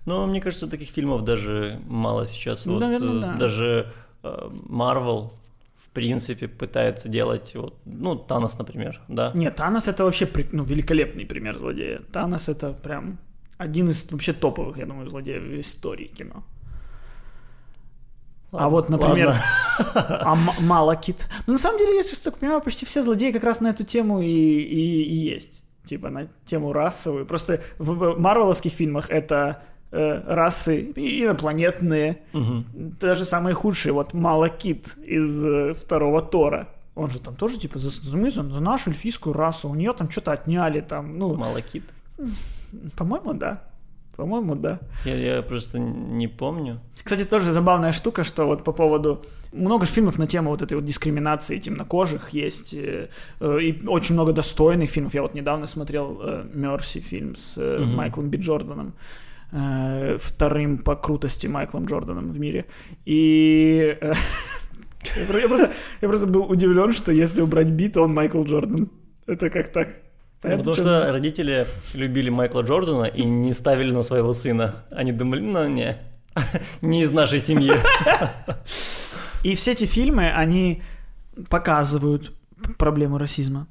[0.05, 2.67] Ну, мне кажется, таких фильмов даже мало сейчас.
[2.67, 3.37] Ну, вот, наверное, да.
[3.37, 3.93] Даже
[4.23, 5.37] Марвел, э,
[5.75, 9.33] в принципе, пытается делать, вот, ну, Танос, например, да?
[9.35, 12.03] Нет, Танос это вообще ну, великолепный пример злодея.
[12.13, 13.19] Танос это прям
[13.59, 16.45] один из вообще топовых, я думаю, злодеев в истории кино.
[18.59, 19.35] А вот, например,
[19.99, 21.29] а Малакит.
[21.47, 23.85] Ну, на самом деле, я сейчас так понимаю, почти все злодеи как раз на эту
[23.85, 25.63] тему и, и, и есть.
[25.85, 27.27] Типа на тему расовую.
[27.27, 32.19] Просто в марвеловских фильмах это э, расы инопланетные.
[32.33, 32.65] Угу.
[33.01, 33.93] Даже самые худшие.
[33.93, 36.69] Вот Малакит из э, второго Тора.
[36.97, 39.69] Он же там тоже, типа, за, за, за нашу эльфийскую расу.
[39.69, 41.35] У нее там что-то отняли, там, ну...
[41.35, 41.85] Малакит?
[42.97, 43.63] По-моему, да.
[44.17, 44.81] По-моему, да.
[45.05, 46.81] Я, я просто не помню.
[47.03, 49.23] Кстати, тоже забавная штука, что вот по поводу...
[49.53, 52.75] Много же фильмов на тему вот этой вот дискриминации темнокожих есть.
[52.75, 53.09] Э,
[53.41, 55.15] э, и очень много достойных фильмов.
[55.15, 56.21] Я вот недавно смотрел
[56.53, 57.85] «Мерси» фильм с угу.
[57.85, 58.95] Майклом Би Джорданом
[60.19, 62.65] вторым по крутости Майклом Джорданом в мире.
[63.05, 63.97] И
[65.15, 68.91] я просто, я просто был удивлен, что если убрать Би, то он Майкл Джордан.
[69.27, 69.89] Это как так?
[70.41, 74.85] Понятно, Потому что родители любили Майкла Джордана и не ставили на своего сына.
[74.91, 75.97] Они думали, ну не,
[76.83, 77.73] не из нашей семьи.
[79.43, 80.83] И все эти фильмы, они
[81.49, 82.33] показывают
[82.79, 83.67] проблему расизма.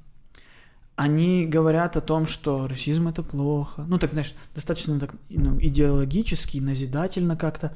[0.96, 3.84] Они говорят о том, что расизм это плохо.
[3.88, 7.76] Ну, так, знаешь, достаточно так, ну, идеологически, назидательно как-то.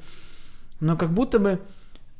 [0.80, 1.60] Но как будто бы,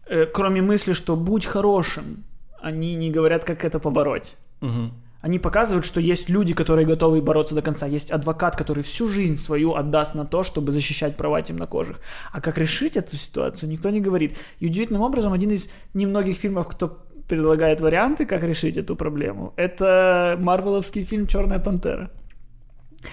[0.06, 2.24] э, кроме мысли, что будь хорошим,
[2.60, 4.36] они не говорят, как это побороть.
[4.60, 4.90] Угу.
[5.20, 7.86] Они показывают, что есть люди, которые готовы бороться до конца.
[7.86, 12.00] Есть адвокат, который всю жизнь свою отдаст на то, чтобы защищать права темнокожих.
[12.32, 14.36] А как решить эту ситуацию, никто не говорит.
[14.58, 20.36] И удивительным образом, один из немногих фильмов, кто предлагает варианты, как решить эту проблему, это
[20.40, 22.10] марвеловский фильм «Черная пантера».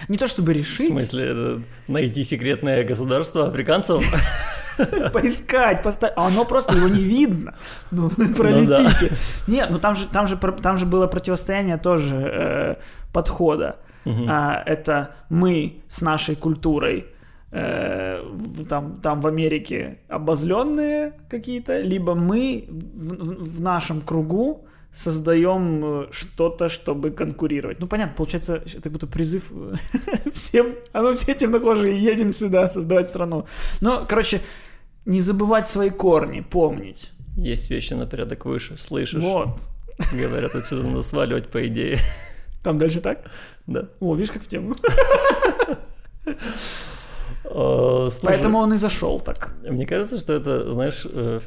[0.08, 0.90] Не то чтобы решить.
[0.90, 4.02] В смысле, найти секретное государство африканцев?
[5.12, 6.14] Поискать, поставить.
[6.16, 7.54] А оно просто, его не видно.
[7.90, 9.12] Ну, пролетите.
[9.46, 12.74] Нет, ну там же, там же, там же было противостояние тоже э,
[13.12, 13.76] подхода.
[14.04, 17.06] А, это мы с нашей культурой
[17.50, 18.22] э,
[18.68, 26.68] там, там в Америке обозленные какие-то, либо мы в, в нашем кругу создаем э, что-то,
[26.68, 27.78] чтобы конкурировать.
[27.80, 29.52] Ну, понятно, получается, это будто призыв
[30.32, 33.46] всем, а мы все темнокожие едем сюда создавать страну.
[33.80, 34.40] Но, короче,
[35.04, 37.12] не забывать свои корни, помнить.
[37.36, 39.22] Есть вещи на порядок выше, слышишь?
[39.22, 39.60] Вот.
[40.12, 41.98] Говорят, отсюда надо сваливать, по идее.
[42.62, 43.30] Там дальше так?
[43.66, 43.88] Да.
[44.00, 44.74] О, видишь, как в тему.
[48.22, 49.54] Поэтому он и зашел так.
[49.62, 51.40] Мне кажется, что это, знаешь, э,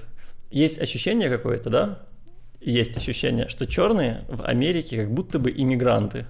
[0.49, 1.99] есть ощущение какое-то, да?
[2.62, 6.28] Есть ощущение, что черные в Америке как будто бы иммигранты.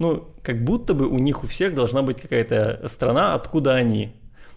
[0.00, 4.12] Ну, как будто бы у них у всех должна быть какая-то страна, откуда они.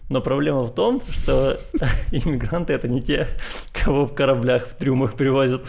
[0.08, 1.56] Но проблема в том, что
[2.10, 3.28] иммигранты это не те,
[3.72, 5.62] кого в кораблях, в трюмах привозят.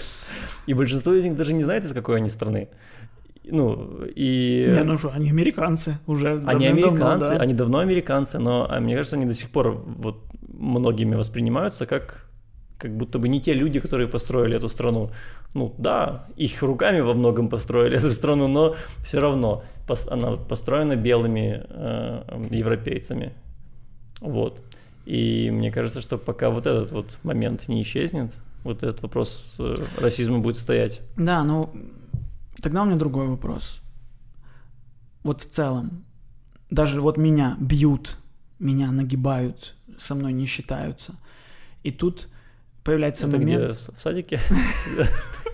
[0.66, 2.70] И большинство из них даже не знает, из какой они страны.
[3.44, 4.68] Ну, и...
[4.68, 7.42] Не, ну что, они американцы уже Они американцы, да.
[7.42, 12.27] они давно американцы, но а мне кажется, они до сих пор вот многими воспринимаются как
[12.78, 15.12] как будто бы не те люди, которые построили эту страну.
[15.54, 19.64] Ну да, их руками во многом построили эту страну, но все равно
[20.08, 23.34] она построена белыми э, европейцами.
[24.22, 24.62] Вот.
[25.06, 29.76] И мне кажется, что пока вот этот вот момент не исчезнет, вот этот вопрос э,
[30.00, 31.02] расизма будет стоять.
[31.16, 31.70] Да, ну
[32.62, 33.82] Тогда у меня другой вопрос.
[35.24, 36.06] Вот в целом,
[36.70, 38.18] даже вот меня бьют,
[38.60, 41.16] меня нагибают, со мной не считаются.
[41.84, 42.28] И тут
[42.88, 43.64] появляется Это момент...
[43.66, 44.40] где, в садике?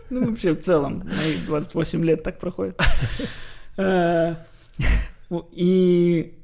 [0.09, 2.79] Ну, вообще, в целом, мои 28 лет так проходит.
[3.75, 4.35] Э,
[5.51, 6.37] и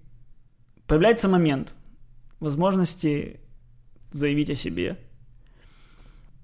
[0.87, 1.75] появляется момент
[2.39, 3.39] возможности
[4.11, 4.97] заявить о себе,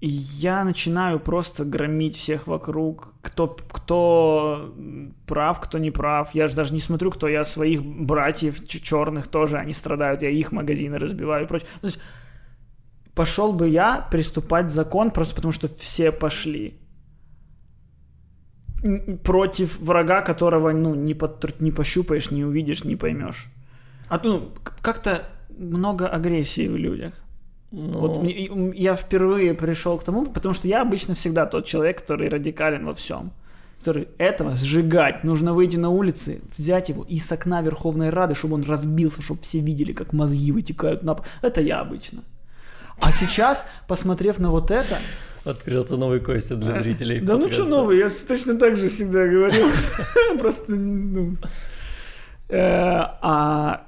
[0.00, 4.72] и я начинаю просто громить всех вокруг, кто, кто
[5.26, 6.32] прав, кто не прав.
[6.36, 10.52] Я же даже не смотрю, кто я своих братьев черных тоже, они страдают, я их
[10.52, 11.68] магазины разбиваю и прочее.
[11.80, 11.98] То есть
[13.16, 16.78] пошел бы я приступать закон просто потому, что все пошли
[19.24, 23.48] против врага, которого ну, не, под, не пощупаешь, не увидишь, не поймешь.
[24.08, 24.50] А ну,
[24.82, 25.22] как-то
[25.58, 27.14] много агрессии в людях.
[27.72, 27.98] Ну...
[27.98, 32.84] Вот я впервые пришел к тому, потому что я обычно всегда тот человек, который радикален
[32.84, 33.32] во всем.
[33.78, 35.24] Который этого сжигать.
[35.24, 39.40] Нужно выйти на улицы, взять его и с окна Верховной Рады, чтобы он разбился, чтобы
[39.40, 41.24] все видели, как мозги вытекают на пол.
[41.42, 42.22] Это я обычно.
[43.00, 44.98] А сейчас, посмотрев на вот это...
[45.44, 47.20] Открылся новый Костя для зрителей.
[47.20, 49.68] Да ну что новый, я точно так же всегда говорил.
[50.38, 51.36] Просто, ну...
[52.48, 52.58] Э,
[53.22, 53.86] а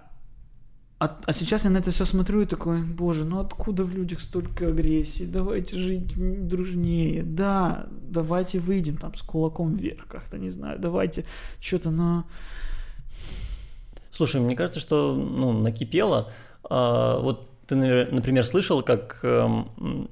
[1.00, 4.20] а, а сейчас я на это все смотрю и такой, боже, ну откуда в людях
[4.20, 5.22] столько агрессии?
[5.24, 7.22] Давайте жить дружнее.
[7.22, 10.80] Да, давайте выйдем там с кулаком вверх как-то, не знаю.
[10.80, 11.24] Давайте
[11.60, 12.24] что-то, но...
[14.10, 16.32] Слушай, мне кажется, что ну, накипело.
[16.68, 20.10] А, вот ты, например, слышал, как эм,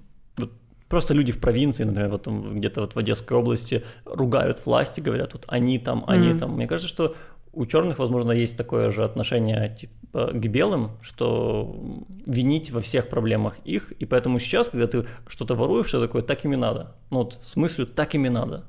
[0.88, 5.44] просто люди в провинции, например, вот где-то вот в Одесской области ругают власти, говорят, вот
[5.48, 6.38] они там, они mm-hmm.
[6.38, 6.52] там.
[6.52, 7.16] Мне кажется, что
[7.52, 13.58] у черных, возможно, есть такое же отношение типа, к белым, что винить во всех проблемах
[13.64, 16.94] их, и поэтому сейчас, когда ты что-то воруешь, что такое, так ими надо.
[17.10, 18.66] Ну вот с мыслью так ими надо.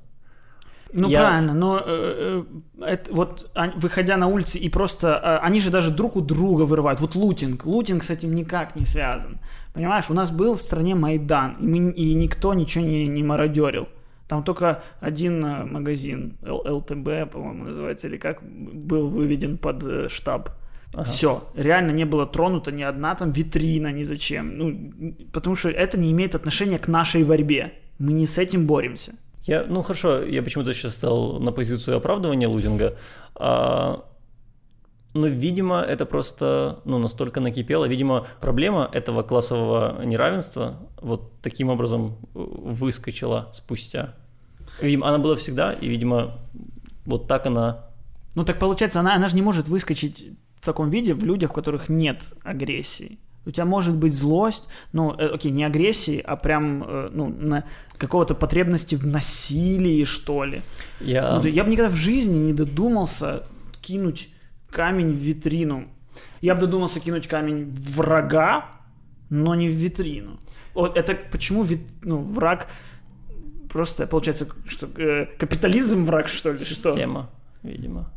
[0.97, 1.19] Ну я...
[1.19, 2.43] правильно, но э,
[2.79, 6.21] э, это, вот а, выходя на улицы и просто э, они же даже друг у
[6.21, 6.99] друга вырывают.
[6.99, 9.38] Вот лутинг, лутинг с этим никак не связан.
[9.73, 13.88] Понимаешь, у нас был в стране Майдан, и, мы, и никто ничего не, не мародерил.
[14.27, 20.49] Там только один э, магазин, ЛТБ, по-моему, называется, или как, был выведен под э, штаб.
[20.93, 21.03] Ага.
[21.03, 24.57] Все, реально не было тронута ни одна там витрина, ни зачем.
[24.57, 27.73] Ну, потому что это не имеет отношения к нашей борьбе.
[27.99, 29.13] Мы не с этим боремся.
[29.47, 32.97] Я, ну хорошо, я почему-то сейчас стал на позицию оправдывания лудинга.
[33.33, 34.03] А,
[35.13, 37.86] но, видимо, это просто ну, настолько накипело.
[37.86, 44.15] Видимо, проблема этого классового неравенства вот таким образом выскочила спустя.
[44.81, 46.39] Видимо, она была всегда, и, видимо,
[47.05, 47.86] вот так она...
[48.36, 51.53] Ну так получается, она, она же не может выскочить в таком виде в людях, в
[51.53, 53.17] которых нет агрессии.
[53.47, 57.63] У тебя может быть злость, ну, э, окей, не агрессии, а прям, э, ну, на
[57.97, 60.62] какого-то потребности в насилии, что ли.
[60.99, 61.39] Я...
[61.39, 63.43] Ну, я бы никогда в жизни не додумался
[63.81, 64.27] кинуть
[64.69, 65.88] камень в витрину.
[66.41, 68.65] Я бы додумался кинуть камень в врага,
[69.29, 70.39] но не в витрину.
[70.73, 72.67] Вот это почему вит, ну, враг
[73.69, 76.57] просто, получается, что э, капитализм враг, что ли?
[76.57, 77.29] Система,
[77.62, 77.67] что?
[77.69, 78.12] видимо.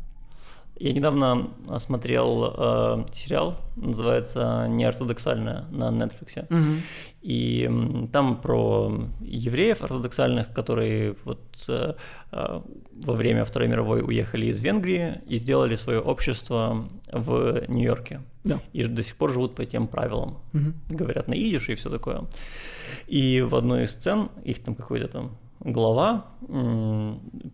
[0.81, 6.45] Я недавно смотрел э, сериал, называется «Неортодоксальная» на Netflix.
[6.49, 6.81] Угу.
[7.21, 7.69] И
[8.11, 8.91] там про
[9.21, 11.93] евреев ортодоксальных, которые вот э,
[12.31, 12.61] э,
[12.93, 18.21] во время Второй мировой уехали из Венгрии и сделали свое общество в Нью-Йорке.
[18.43, 18.59] Да.
[18.73, 20.39] И до сих пор живут по тем правилам.
[20.53, 20.97] Угу.
[20.97, 22.23] Говорят на идиш и все такое.
[23.05, 26.25] И в одной из сцен, их там какой-то там глава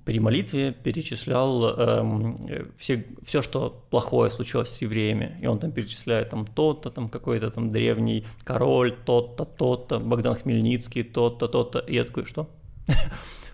[0.05, 5.37] при молитве перечислял э, все, все, что плохое случилось с евреями.
[5.41, 11.03] И он там перечисляет там тот-то, там какой-то там древний король, тот-то, тот-то, Богдан Хмельницкий,
[11.03, 11.79] тот-то, тот-то.
[11.79, 12.49] И я такой, что?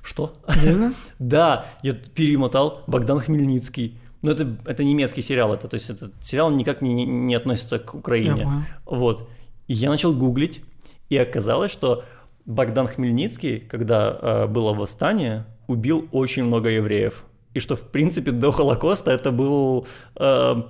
[0.03, 0.33] Что?
[0.47, 0.93] Серьезно?
[1.19, 3.97] Да, я перемотал Богдан Хмельницкий.
[4.21, 7.93] Но это, это немецкий сериал, это, то есть этот сериал никак не, не относится к
[7.93, 8.47] Украине.
[8.85, 9.27] Вот.
[9.67, 10.61] И я начал гуглить,
[11.09, 12.05] и оказалось, что
[12.45, 17.25] Богдан Хмельницкий, когда э, было восстание, убил очень много евреев.
[17.53, 20.63] И что, в принципе, до Холокоста это был э,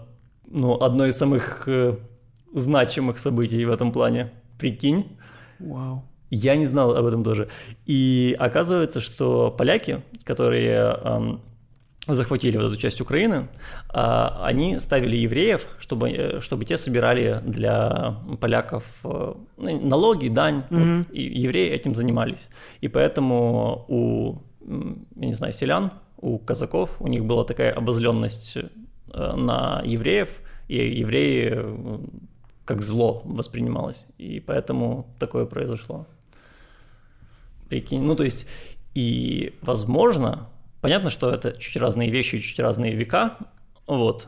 [0.47, 1.97] ну, одно из самых э,
[2.53, 4.31] значимых событий в этом плане.
[4.59, 5.17] Прикинь.
[5.59, 6.03] Вау.
[6.29, 7.49] Я не знал об этом тоже.
[7.85, 10.97] И оказывается, что поляки, которые...
[11.01, 11.37] Э,
[12.07, 13.47] захватили вот эту часть Украины,
[13.89, 20.63] а, они ставили евреев, чтобы, э, чтобы те собирали для поляков э, ну, налоги, дань,
[20.69, 20.97] mm-hmm.
[20.97, 22.49] вот, и евреи этим занимались.
[22.81, 24.41] И поэтому у,
[25.15, 30.99] я не знаю, селян, у казаков, у них была такая обозленность э, на евреев, и
[30.99, 31.57] евреи
[32.65, 36.05] как зло воспринималось, и поэтому такое произошло.
[37.69, 38.47] Прикинь, ну то есть,
[38.93, 40.49] и возможно,
[40.83, 43.37] Понятно, что это чуть разные вещи, чуть разные века,
[43.87, 44.27] вот,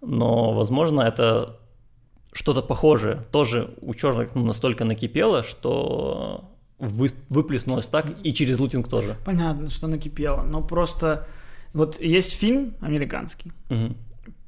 [0.00, 1.60] но, возможно, это
[2.32, 3.16] что-то похожее.
[3.30, 9.14] Тоже у черных ну, настолько накипело, что вы, выплеснулось так, и через лутинг тоже.
[9.26, 11.26] Понятно, что накипело, но просто...
[11.74, 13.94] Вот есть фильм американский, угу.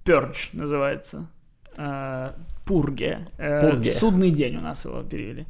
[0.06, 1.26] Purge называется,
[1.76, 2.30] э,
[2.64, 3.28] Пурге.
[3.36, 3.90] Э, Пурге.
[3.90, 5.44] Судный день у нас его перевели.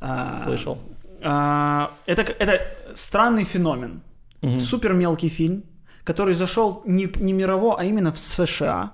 [0.00, 0.78] Э, Слышал.
[1.20, 4.00] Это, это странный феномен
[4.44, 4.58] угу.
[4.58, 5.64] супер мелкий фильм,
[6.04, 8.92] который зашел не, не мирово, а именно в США,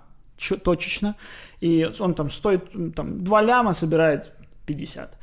[0.63, 1.17] точечно.
[1.61, 4.33] И он там стоит, там, 2 ляма собирает
[4.67, 5.19] 50.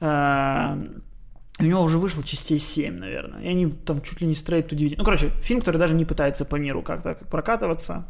[0.00, 0.78] А,
[1.58, 3.42] у него уже вышло частей 7, наверное.
[3.42, 4.94] И они там чуть ли не straight to DVD.
[4.96, 8.06] Ну, короче, фильм, который даже не пытается по миру как-то прокатываться,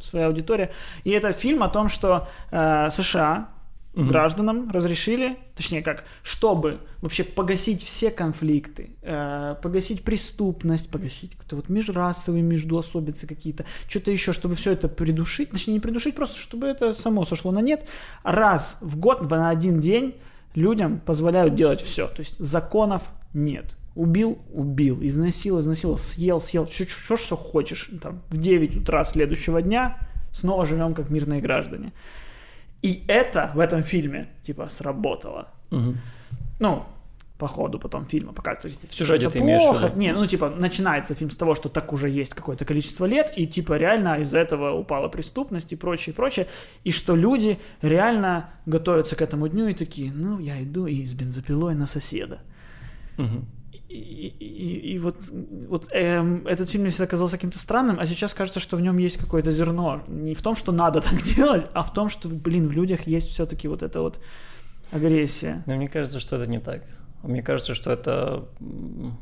[0.00, 0.72] своя аудитория.
[1.04, 3.48] И это фильм о том, что э, США
[3.94, 4.04] угу.
[4.04, 11.68] гражданам разрешили, точнее как, чтобы вообще погасить все конфликты, э, погасить преступность, погасить какие-то вот
[11.68, 16.94] межрасовые, междуособицы какие-то, что-то еще, чтобы все это придушить, точнее не придушить, просто чтобы это
[16.94, 17.86] само сошло на нет.
[18.22, 20.16] Раз в год, на один день
[20.54, 23.76] людям позволяют делать все, то есть законов нет.
[23.94, 27.90] Убил, убил, изнасиловал, изнасиловал, съел, съел, что, что хочешь.
[28.00, 29.98] Там, в 9 утра следующего дня
[30.32, 31.92] снова живем как мирные граждане.
[32.82, 35.48] И это в этом фильме, типа, сработало.
[35.70, 35.94] Угу.
[36.60, 36.84] Ну,
[37.38, 38.86] по ходу потом фильма показывается.
[38.86, 39.98] В сюжете ты имеешь виду?
[39.98, 43.46] Не, ну, типа, начинается фильм с того, что так уже есть какое-то количество лет, и,
[43.46, 46.46] типа, реально из этого упала преступность и прочее, и прочее,
[46.84, 51.14] и что люди реально готовятся к этому дню и такие, ну, я иду и с
[51.14, 52.38] бензопилой на соседа.
[53.18, 53.44] Угу.
[53.92, 55.16] И, и, и вот,
[55.68, 58.96] вот эм, этот фильм мне всегда казался каким-то странным, а сейчас кажется, что в нем
[58.96, 60.02] есть какое-то зерно.
[60.08, 63.28] Не в том, что надо так делать, а в том, что, блин, в людях есть
[63.28, 64.18] все-таки вот эта вот
[64.92, 65.62] агрессия.
[65.66, 66.84] Но мне кажется, что это не так.
[67.22, 68.44] Мне кажется, что это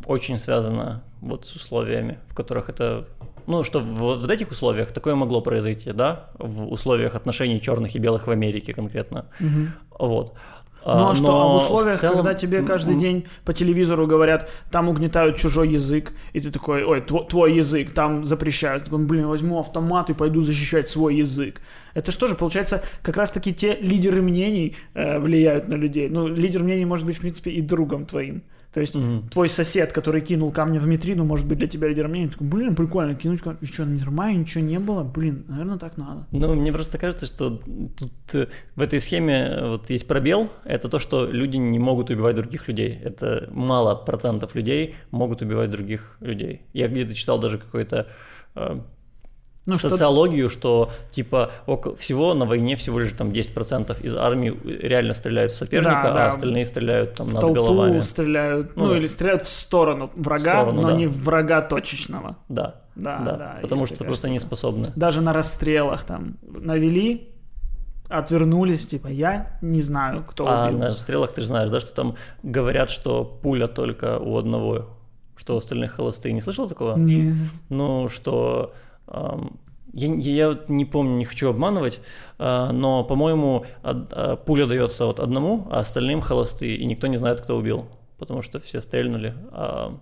[0.07, 3.09] очень связано вот с условиями, в которых это...
[3.47, 6.31] Ну, что в вот этих условиях такое могло произойти, да?
[6.39, 9.27] В условиях отношений черных и белых в Америке конкретно.
[9.41, 10.07] Угу.
[10.07, 10.35] Вот.
[10.85, 12.17] Ну а, а что, а в условиях, в целом...
[12.17, 17.03] когда тебе каждый день по телевизору говорят, там угнетают чужой язык, и ты такой, ой,
[17.03, 21.61] твой, твой язык, там запрещают, такой, блин, возьму автомат и пойду защищать свой язык.
[21.93, 26.09] Это что же, получается, как раз-таки те лидеры мнений э, влияют на людей.
[26.09, 28.43] Ну, лидер мнений может быть, в принципе, и другом твоим.
[28.73, 29.29] То есть угу.
[29.31, 32.29] твой сосед, который кинул камни в метрину, может быть для тебя лидером мнения.
[32.29, 33.65] Такой, блин, прикольно, кинуть камни.
[33.65, 35.03] Что, нормально, ничего не было?
[35.03, 36.27] Блин, наверное, так надо.
[36.31, 40.51] Ну, мне просто кажется, что тут э, в этой схеме э, вот есть пробел.
[40.65, 42.97] Это то, что люди не могут убивать других людей.
[43.03, 46.63] Это мало процентов людей могут убивать других людей.
[46.73, 48.07] Я где-то читал даже какой-то
[48.55, 48.81] э,
[49.75, 50.91] ну, социологию, что...
[50.91, 51.51] что типа
[51.97, 56.25] всего на войне всего лишь там 10% из армии реально стреляют в соперника, да, да.
[56.25, 58.01] а остальные стреляют там в над толпу головами.
[58.01, 60.97] стреляют, ну, ну или стреляют в сторону врага, в сторону, но да.
[60.97, 62.37] не врага точечного.
[62.49, 62.75] Да.
[62.97, 64.33] Да, да, да потому что просто штука.
[64.33, 64.93] не способны.
[64.97, 67.31] Даже на расстрелах там навели,
[68.09, 70.77] отвернулись, типа, я не знаю, кто а убил.
[70.77, 74.99] А на расстрелах ты же знаешь, да, что там говорят, что пуля только у одного,
[75.37, 76.33] что у остальных холостые.
[76.33, 76.97] Не слышал такого?
[76.97, 77.35] Не.
[77.69, 78.75] Ну, что
[79.93, 82.01] я, я не помню, не хочу обманывать,
[82.39, 87.41] а, но, по-моему, а, пуля дается вот одному, а остальным холостые, и никто не знает,
[87.41, 87.87] кто убил,
[88.19, 89.35] потому что все стрельнули.
[89.51, 89.99] А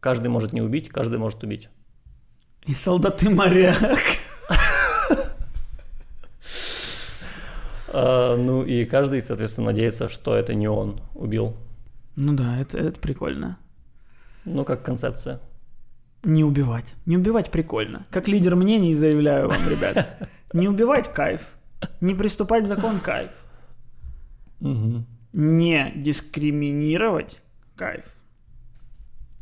[0.00, 1.68] каждый может не убить, каждый может убить.
[2.66, 3.98] И солдаты моряк.
[7.92, 11.54] Ну и каждый, соответственно, надеется, что это не он убил.
[12.16, 13.56] Ну да, это, это прикольно.
[14.44, 15.40] Ну, как концепция.
[16.24, 16.94] Не убивать.
[17.06, 18.06] Не убивать прикольно.
[18.10, 20.28] Как лидер мнений заявляю вам, ребят.
[20.52, 21.42] Не убивать кайф.
[22.00, 23.30] Не приступать закон кайф.
[24.60, 25.04] Угу.
[25.34, 27.40] Не дискриминировать
[27.76, 28.04] кайф.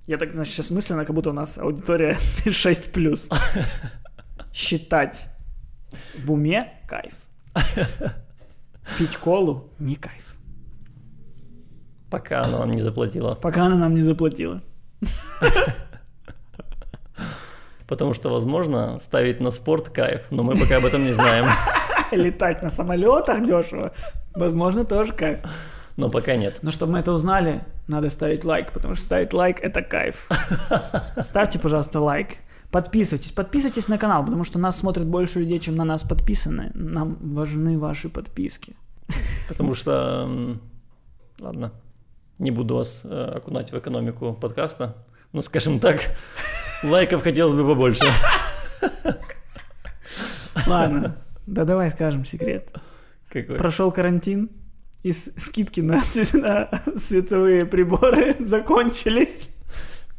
[0.06, 3.32] Я так, значит, сейчас мысленно, как будто у нас аудитория 6+.
[4.52, 5.28] Считать
[6.18, 7.14] в уме кайф.
[8.98, 10.36] Пить колу не кайф.
[12.10, 13.32] Пока она нам не заплатила.
[13.32, 14.60] Пока она нам не заплатила.
[17.92, 21.52] Потому что, возможно, ставить на спорт кайф, но мы пока об этом не знаем.
[22.10, 23.92] Летать на самолетах дешево,
[24.34, 25.40] возможно, тоже кайф.
[25.98, 26.60] Но пока нет.
[26.62, 30.26] Но чтобы мы это узнали, надо ставить лайк, потому что ставить лайк– это кайф.
[31.22, 32.28] Ставьте, пожалуйста, лайк.
[32.70, 36.70] Подписывайтесь, подписывайтесь на канал, потому что нас смотрят больше людей, чем на нас подписаны.
[36.72, 38.74] Нам важны ваши подписки.
[39.48, 40.58] Потому что,
[41.38, 41.72] ладно,
[42.38, 44.96] не буду вас э, окунать в экономику подкаста,
[45.32, 46.00] но, скажем так,
[46.82, 48.04] Лайков хотелось бы побольше.
[50.66, 51.16] Ладно,
[51.46, 52.72] да давай скажем секрет.
[53.30, 53.56] Какой?
[53.56, 54.50] Прошел карантин,
[55.02, 56.02] и скидки на,
[56.34, 59.56] на световые приборы закончились.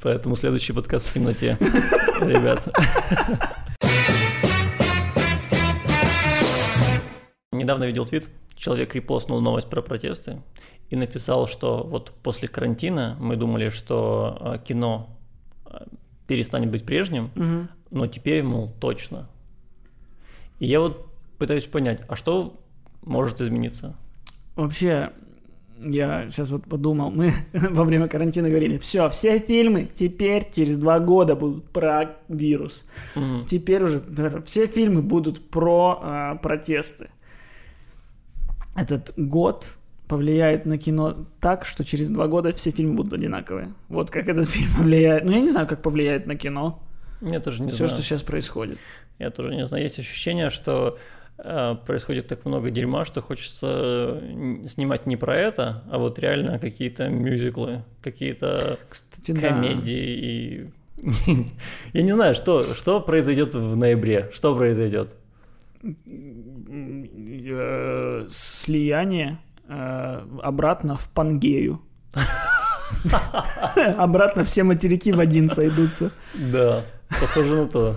[0.02, 1.58] Поэтому следующий подкаст в темноте,
[2.22, 2.68] ребят.
[7.52, 10.42] Недавно видел твит, человек репостнул новость про протесты
[10.90, 15.14] и написал, что вот после карантина мы думали, что а, кино
[16.28, 17.68] перестанет быть прежним, угу.
[17.92, 19.30] но теперь, мол, точно.
[20.60, 21.08] И я вот
[21.38, 22.60] пытаюсь понять, а что
[23.02, 23.96] может измениться?
[24.56, 25.12] Вообще,
[25.80, 31.00] я сейчас вот подумал, мы во время карантина говорили, все, все фильмы теперь через два
[31.00, 32.86] года будут про вирус.
[33.16, 33.42] Угу.
[33.48, 34.04] Теперь уже
[34.46, 37.10] все фильмы будут про э, протесты.
[38.76, 43.74] Этот год повлияет на кино так, что через два года все фильмы будут одинаковые.
[43.90, 45.24] Вот как этот фильм повлияет.
[45.24, 46.82] Ну, я не знаю, как повлияет на кино.
[47.22, 47.90] Я тоже не Все, знаю.
[47.90, 48.78] что сейчас происходит.
[49.20, 49.84] Я тоже не знаю.
[49.84, 50.98] Есть ощущение, что
[51.38, 54.22] э, происходит так много дерьма, что хочется
[54.68, 61.08] снимать не про это, а вот реально какие-то мюзиклы, какие-то Кстати, комедии да.
[61.08, 61.44] и
[61.94, 65.16] я не знаю, что что произойдет в ноябре, что произойдет.
[65.84, 65.90] Э,
[68.30, 71.82] слияние Э, обратно в Пангею.
[73.98, 76.12] Обратно все материки в один сойдутся.
[76.36, 76.84] Да,
[77.20, 77.96] похоже на то.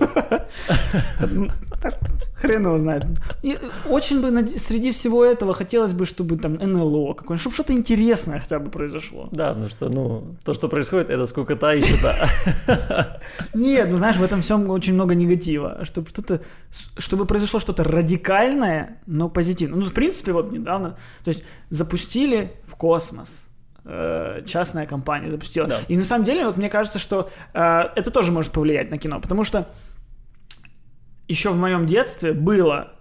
[2.34, 3.04] Хрен его знает.
[3.42, 3.58] И
[3.88, 8.58] очень бы среди всего этого хотелось бы, чтобы там НЛО какое-нибудь, чтобы что-то интересное хотя
[8.58, 9.28] бы произошло.
[9.32, 13.18] Да, потому что, ну, то, что происходит, это скукота и щита.
[13.54, 15.78] Нет, ну знаешь, в этом всем очень много негатива.
[15.82, 16.40] Чтобы что-то,
[16.98, 19.78] чтобы произошло что-то радикальное, но позитивное.
[19.80, 23.45] Ну, в принципе, вот недавно, то есть запустили в космос
[23.86, 25.66] э, частная компания запустила.
[25.66, 25.80] Да.
[25.88, 29.20] И на самом деле, вот мне кажется, что э, это тоже может повлиять на кино,
[29.20, 29.66] потому что
[31.28, 32.92] еще в моем детстве было,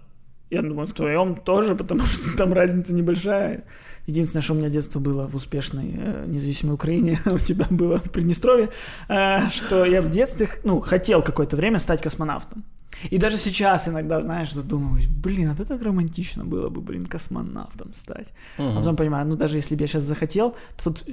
[0.50, 3.64] я думаю, в твоем тоже, потому что там разница небольшая.
[4.06, 8.10] Единственное, что у меня детство было в успешной э, независимой Украине, у тебя было в
[8.10, 8.68] Приднестровье,
[9.08, 12.64] э, что я в детстве, ну, хотел какое-то время стать космонавтом.
[13.10, 17.94] И даже сейчас иногда, знаешь, задумываюсь, блин, а это так романтично было бы, блин, космонавтом
[17.94, 18.32] стать.
[18.58, 18.68] Угу.
[18.68, 21.04] А потом понимаю, ну даже если бы я сейчас захотел, тут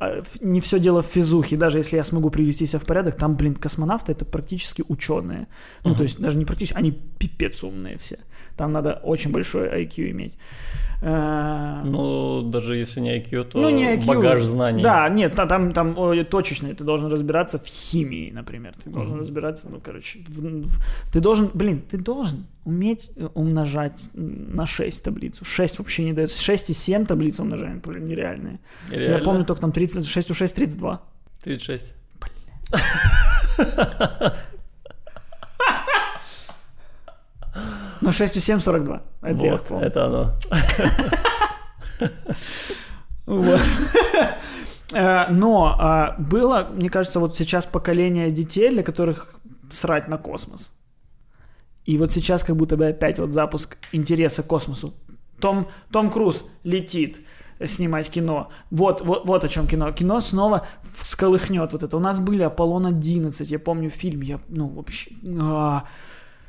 [0.00, 3.36] а, не все дело в физухе, даже если я смогу привести себя в порядок, там,
[3.36, 5.48] блин, космонавты это практически ученые.
[5.84, 5.98] Ну, угу.
[5.98, 8.18] то есть даже не практически, они пипец умные все.
[8.56, 10.36] Там надо очень большой IQ иметь.
[11.04, 14.06] Э, ну, даже если не IQ, то ну, не IQ.
[14.06, 14.82] багаж знаний.
[14.82, 15.94] Да, нет, там, там
[16.26, 18.74] точечно ты должен разбираться в химии, например.
[18.84, 19.18] Ты должен mm-hmm.
[19.18, 20.70] разбираться, ну, короче, в, в,
[21.12, 25.44] ты должен, блин, ты должен уметь э, умножать на 6 таблицу.
[25.44, 26.30] 6 вообще не дает.
[26.30, 28.60] 6 и 7 таблиц умножаем, блин, нереальные.
[28.90, 29.16] Реально?
[29.16, 31.02] Я помню только там 30, 6 у 6, 32.
[31.42, 31.94] 36.
[32.20, 32.30] Бля.
[38.02, 39.02] Ну, 6 у 7 42.
[39.22, 39.86] Это вот, я помню.
[39.86, 40.34] это оно.
[43.26, 43.60] Вот.
[44.94, 49.34] Э, но а, было, мне кажется, вот сейчас поколение детей, для которых
[49.70, 50.74] срать на космос.
[51.86, 54.92] И вот сейчас как будто бы опять вот запуск интереса к космосу.
[55.40, 57.20] Том, Том Круз летит
[57.64, 58.50] снимать кино.
[58.70, 59.90] Вот, вот, вот о чем кино.
[59.92, 61.96] Кино снова всколыхнет вот это.
[61.96, 65.12] У нас были Аполлон 11, я помню фильм, я, ну, вообще...
[65.40, 65.84] А,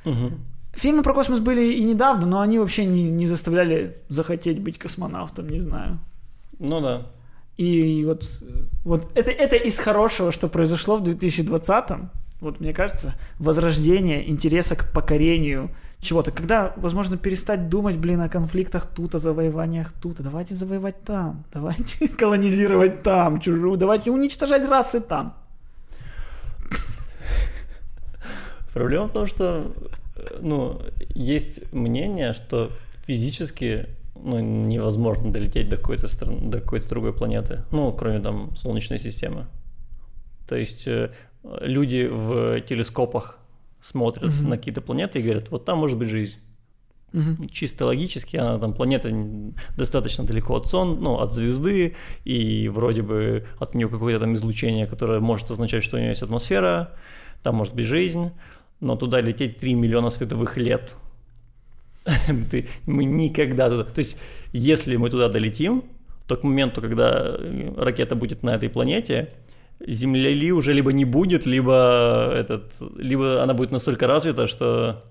[0.04, 0.34] угу
[0.74, 5.48] Фильмы про космос были и недавно, но они вообще не, не заставляли захотеть быть космонавтом,
[5.48, 6.00] не знаю.
[6.60, 7.06] Ну да.
[7.58, 8.26] И вот,
[8.84, 12.10] вот это, это из хорошего, что произошло в 2020-м.
[12.42, 15.70] Вот мне кажется, возрождение интереса к покорению
[16.00, 16.32] чего-то.
[16.32, 20.22] Когда, возможно, перестать думать, блин, о конфликтах тут, о завоеваниях тут.
[20.22, 21.46] Давайте завоевать там.
[21.54, 23.78] Давайте колонизировать там чужую.
[23.78, 25.36] Давайте уничтожать расы там.
[28.74, 29.72] Проблема в том, что
[30.42, 30.82] ну,
[31.14, 32.72] есть мнение, что
[33.06, 39.00] физически ну, невозможно долететь до какой-то страны, до какой-то другой планеты, ну, кроме там Солнечной
[39.00, 39.48] системы.
[40.48, 41.12] То есть э,
[41.44, 43.40] люди в телескопах
[43.80, 44.48] смотрят mm-hmm.
[44.48, 46.38] на какие-то планеты и говорят, вот там может быть жизнь.
[47.12, 47.50] Mm-hmm.
[47.52, 49.12] Чисто логически, она там планета
[49.78, 54.88] достаточно далеко от Солнца, ну, от звезды, и вроде бы от нее какое-то там излучение,
[54.88, 56.94] которое может означать, что у нее есть атмосфера,
[57.44, 58.32] там может быть жизнь,
[58.84, 60.96] но туда лететь 3 миллиона световых лет.
[62.86, 63.84] мы никогда туда...
[63.84, 64.18] То есть,
[64.52, 65.84] если мы туда долетим,
[66.28, 67.38] то к моменту, когда
[67.78, 69.30] ракета будет на этой планете,
[69.88, 75.04] Земли уже либо не будет, либо, этот, либо она будет настолько развита, что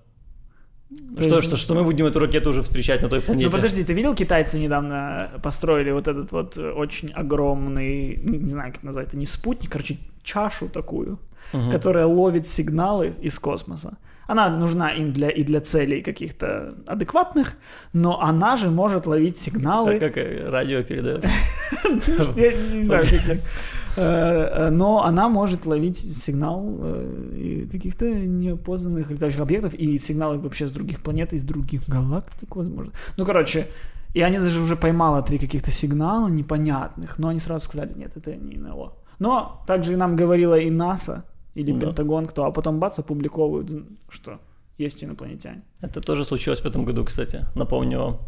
[1.19, 1.45] что, есть...
[1.45, 3.47] что, что мы будем эту ракету уже встречать на той планете.
[3.47, 8.83] Ну подожди, ты видел, китайцы недавно построили вот этот вот очень огромный, не знаю, как
[8.83, 11.19] назвать, это не спутник, короче, чашу такую,
[11.53, 11.71] угу.
[11.71, 13.99] которая ловит сигналы из космоса.
[14.27, 17.55] Она нужна им для, и для целей каких-то адекватных,
[17.93, 19.97] но она же может ловить сигналы.
[19.97, 21.25] А как радио передает?
[22.37, 23.39] Я не знаю, как
[23.97, 30.73] э, но она может ловить сигнал э, каких-то неопознанных летающих объектов и сигналы вообще с
[30.73, 32.93] других планет, из других галактик, возможно.
[33.17, 33.67] Ну, короче,
[34.15, 38.35] и они даже уже поймала три каких-то сигнала непонятных, но они сразу сказали, нет, это
[38.35, 38.95] не НЛО.
[39.19, 41.25] Но также нам говорила и НАСА,
[41.55, 41.87] или да.
[41.87, 43.71] Пентагон, кто, а потом бац, опубликовывают,
[44.09, 44.39] что
[44.79, 45.63] есть инопланетяне.
[45.81, 48.21] Это тоже случилось в этом году, кстати, напомню вам.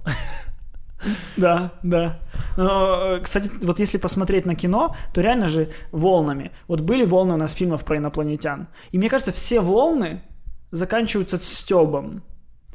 [1.37, 2.19] Да, да.
[2.57, 6.51] Но, кстати, вот если посмотреть на кино, то реально же волнами.
[6.69, 8.69] Вот были волны у нас фильмов про инопланетян.
[8.93, 10.23] И мне кажется, все волны
[10.71, 12.23] заканчиваются стебом.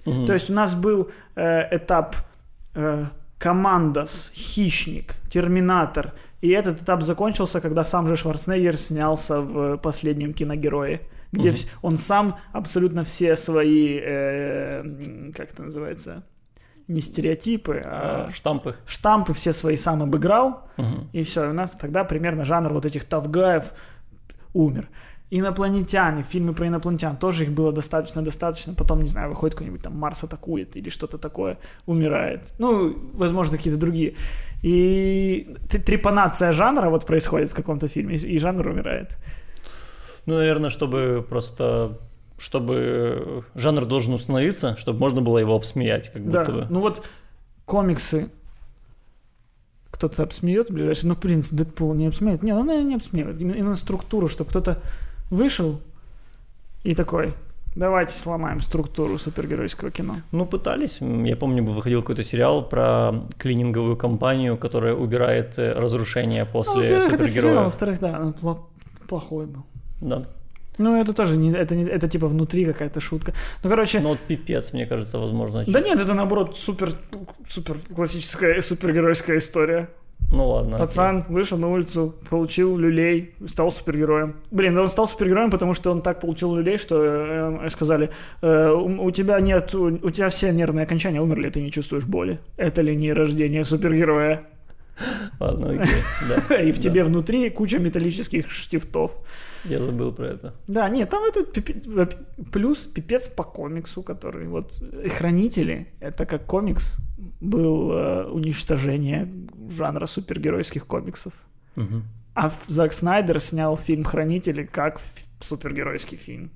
[0.06, 0.26] Угу.
[0.26, 2.16] То есть у нас был э, этап
[2.76, 3.06] э,
[3.38, 11.02] Командос, Хищник, Терминатор, и этот этап закончился, когда сам же Шварценеггер снялся в последнем киногерое,
[11.32, 11.58] где угу.
[11.82, 16.24] он сам абсолютно все свои, э, как это называется,
[16.88, 18.76] не стереотипы, а, а штампы.
[18.86, 21.08] Штампы все свои сам обыграл, угу.
[21.14, 23.74] и все, и у нас тогда примерно жанр вот этих тавгаев
[24.54, 24.90] умер.
[25.32, 28.74] Инопланетяне, фильмы про инопланетян, тоже их было достаточно-достаточно.
[28.74, 32.54] Потом, не знаю, выходит какой-нибудь там Марс атакует или что-то такое, умирает.
[32.58, 34.16] Ну, возможно, какие-то другие.
[34.64, 39.18] И трепанация жанра вот происходит в каком-то фильме, и жанр умирает.
[40.26, 41.92] Ну, наверное, чтобы просто
[42.40, 46.40] чтобы жанр должен установиться, чтобы можно было его обсмеять, как да.
[46.40, 46.68] будто бы.
[46.70, 47.06] Ну вот
[47.66, 48.30] комиксы
[49.92, 52.42] кто-то обсмеет в ближайшее, ну, в принципе, Дэдпул не обсмеет.
[52.42, 53.40] Нет, он не обсмеет.
[53.42, 54.82] Именно структуру, чтобы кто-то
[55.30, 55.82] вышел
[56.84, 57.34] и такой,
[57.76, 60.16] Давайте сломаем структуру супергеройского кино.
[60.32, 61.00] Ну, пытались.
[61.02, 67.64] Я помню, выходил какой-то сериал про клининговую компанию, которая убирает э, разрушение после ну, супергероя.
[67.66, 68.36] Во-вторых, да, он
[69.08, 69.66] плохой был.
[70.02, 70.26] Да.
[70.80, 73.34] Ну, это тоже не, это, не, это типа внутри какая-то шутка.
[73.64, 74.00] Ну, короче...
[74.00, 75.64] Ну, вот пипец, мне кажется, возможно.
[75.68, 76.92] Да нет, это наоборот супер,
[77.48, 79.90] супер классическая супергеройская история.
[80.32, 80.78] Ну ладно.
[80.78, 81.34] Пацан окей.
[81.34, 84.36] вышел на улицу, получил люлей, стал супергероем.
[84.52, 88.12] Блин, да он стал супергероем, потому что он так получил люлей, что э, сказали,
[88.42, 92.40] э, у, тебя нет, у, у тебя все нервные окончания умерли, ты не чувствуешь боли.
[92.58, 94.44] Это ли не рождение супергероя?
[95.40, 96.56] Ладно, окей, да.
[96.62, 99.12] И в тебе внутри куча металлических штифтов.
[99.66, 100.54] Я забыл про это.
[100.68, 101.54] Да, нет, там этот
[102.52, 104.74] плюс пипец по комиксу, который вот
[105.18, 107.00] Хранители, это как комикс
[107.42, 109.32] был э, уничтожение
[109.70, 111.34] жанра супергеройских комиксов.
[111.76, 112.04] Угу.
[112.36, 115.02] А Зак Снайдер снял фильм Хранители как
[115.42, 116.52] супергеройский фильм.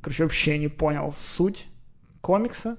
[0.00, 1.66] Короче, вообще не понял суть
[2.20, 2.78] комикса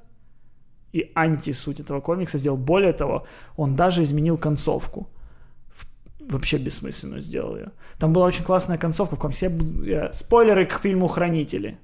[0.91, 2.57] и антисуть этого комикса сделал.
[2.57, 3.25] Более того,
[3.55, 5.09] он даже изменил концовку
[6.29, 7.71] вообще бессмысленно сделал ее.
[7.97, 9.51] Там была очень классная концовка в комиксе.
[10.13, 11.77] Спойлеры к фильму «Хранители».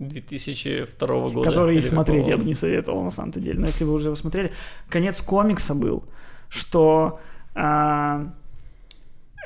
[0.00, 1.48] 2002 года.
[1.48, 2.30] Который и смотреть какого?
[2.30, 3.60] я бы не советовал на самом-то деле.
[3.60, 4.52] Но если вы уже его смотрели,
[4.88, 6.04] конец комикса был,
[6.48, 7.20] что
[7.54, 8.34] а,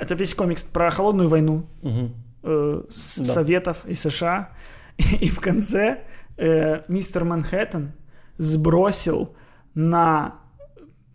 [0.01, 2.11] это весь комикс про холодную войну угу.
[2.43, 3.25] э, с, да.
[3.25, 4.51] Советов и США.
[4.97, 6.05] И, и в конце
[6.39, 7.93] э, мистер Манхэттен
[8.39, 9.37] сбросил
[9.75, 10.41] на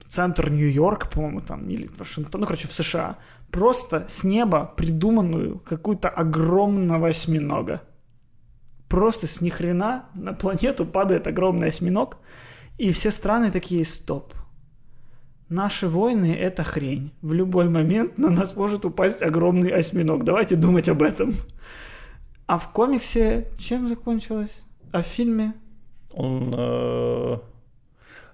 [0.07, 3.17] центр Нью-Йорк, по-моему, там, или Вашингтон, ну, короче, в США,
[3.51, 7.82] просто с неба придуманную какую-то огромного осьминога.
[8.88, 12.17] просто с нихрена на планету падает огромный осьминог,
[12.78, 14.34] и все страны такие, стоп,
[15.49, 17.11] Наши войны— это хрень.
[17.21, 20.24] В любой момент на нас может упасть огромный осьминог.
[20.24, 21.34] Давайте думать об этом.
[22.47, 24.63] А в комиксе чем закончилось?
[24.91, 25.53] А в фильме?
[26.14, 26.53] Он...
[26.55, 27.38] Э,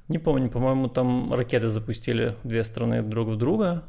[0.08, 3.84] не помню, по-моему, там ракеты запустили две страны друг в друга.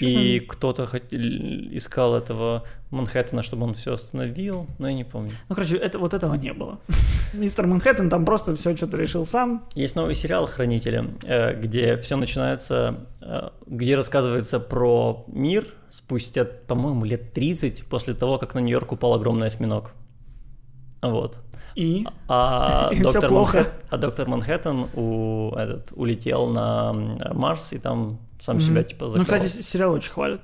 [0.00, 5.30] И, и кто-то искал этого Манхэттена, чтобы он все остановил, но я не помню.
[5.48, 6.80] Ну, короче, это, вот этого не было.
[7.34, 9.64] Мистер Манхэттен там просто все что-то решил сам.
[9.76, 17.04] Есть новый сериал «Хранители», э, где все начинается, э, где рассказывается про мир спустя, по-моему,
[17.04, 19.92] лет 30 после того, как на Нью-Йорк упал огромный осьминог.
[21.00, 21.38] Вот.
[21.76, 22.06] И?
[22.26, 26.92] А, и доктор, Манхэттен, а доктор Манхэттен у, этот, улетел на
[27.32, 28.60] Марс и там сам mm-hmm.
[28.60, 29.18] себя типа закрыл.
[29.18, 30.40] Ну, кстати, сериал очень хвалят.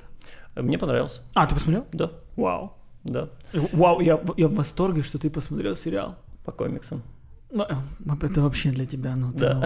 [0.55, 1.23] Мне понравился.
[1.35, 1.87] А, ты посмотрел?
[1.93, 2.11] Да.
[2.37, 2.75] Вау.
[3.05, 3.31] Да.
[3.73, 6.17] Вау, я, я в восторге, что ты посмотрел сериал.
[6.45, 7.03] По комиксам.
[7.51, 9.63] Ну, э, это вообще для тебя, ну, да.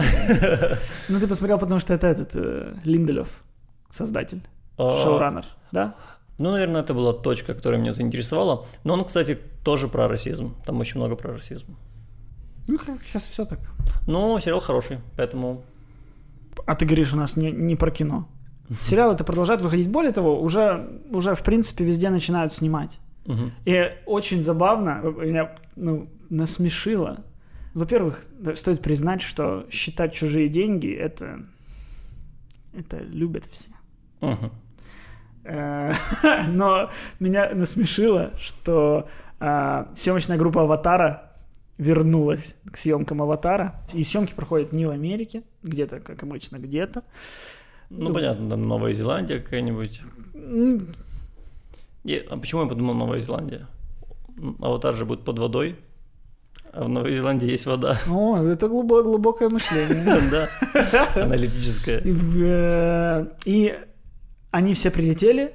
[1.09, 3.43] ну, ты посмотрел, потому что это этот э, Линделев,
[3.89, 4.41] создатель,
[4.77, 5.01] а...
[5.01, 5.95] шоураннер, да?
[6.37, 8.65] Ну, наверное, это была точка, которая меня заинтересовала.
[8.83, 10.55] Но он, кстати, тоже про расизм.
[10.65, 11.75] Там очень много про расизм.
[12.67, 13.59] Ну, как сейчас все так.
[14.07, 15.63] Ну, сериал хороший, поэтому...
[16.65, 18.27] А ты говоришь, у нас не, не про кино.
[18.81, 19.89] Сериалы это продолжают выходить.
[19.89, 22.99] Более того, уже, уже в принципе везде начинают снимать.
[23.25, 23.51] Угу.
[23.65, 27.23] И очень забавно, меня ну, насмешило.
[27.73, 28.25] Во-первых,
[28.55, 31.45] стоит признать, что считать чужие деньги это,
[32.73, 33.71] это любят все.
[34.21, 34.51] Угу.
[36.47, 36.89] Но
[37.19, 39.07] меня насмешило, что
[39.39, 41.31] а, съемочная группа «Аватара»
[41.77, 43.75] вернулась к съемкам «Аватара».
[43.93, 47.03] И съемки проходят не в Америке, где-то, как обычно, где-то.
[47.89, 50.01] Ну, ну понятно, там Новая Зеландия какая-нибудь.
[52.03, 53.67] И, а почему я подумал Новая Зеландия?
[54.59, 55.77] Аватар же будет под водой,
[56.73, 57.99] а в Новой Зеландии есть вода.
[58.09, 60.19] О, это глубокое, глубокое мышление.
[60.31, 60.49] Да,
[61.15, 62.01] аналитическое.
[62.03, 63.77] Э, и
[64.51, 65.53] они все прилетели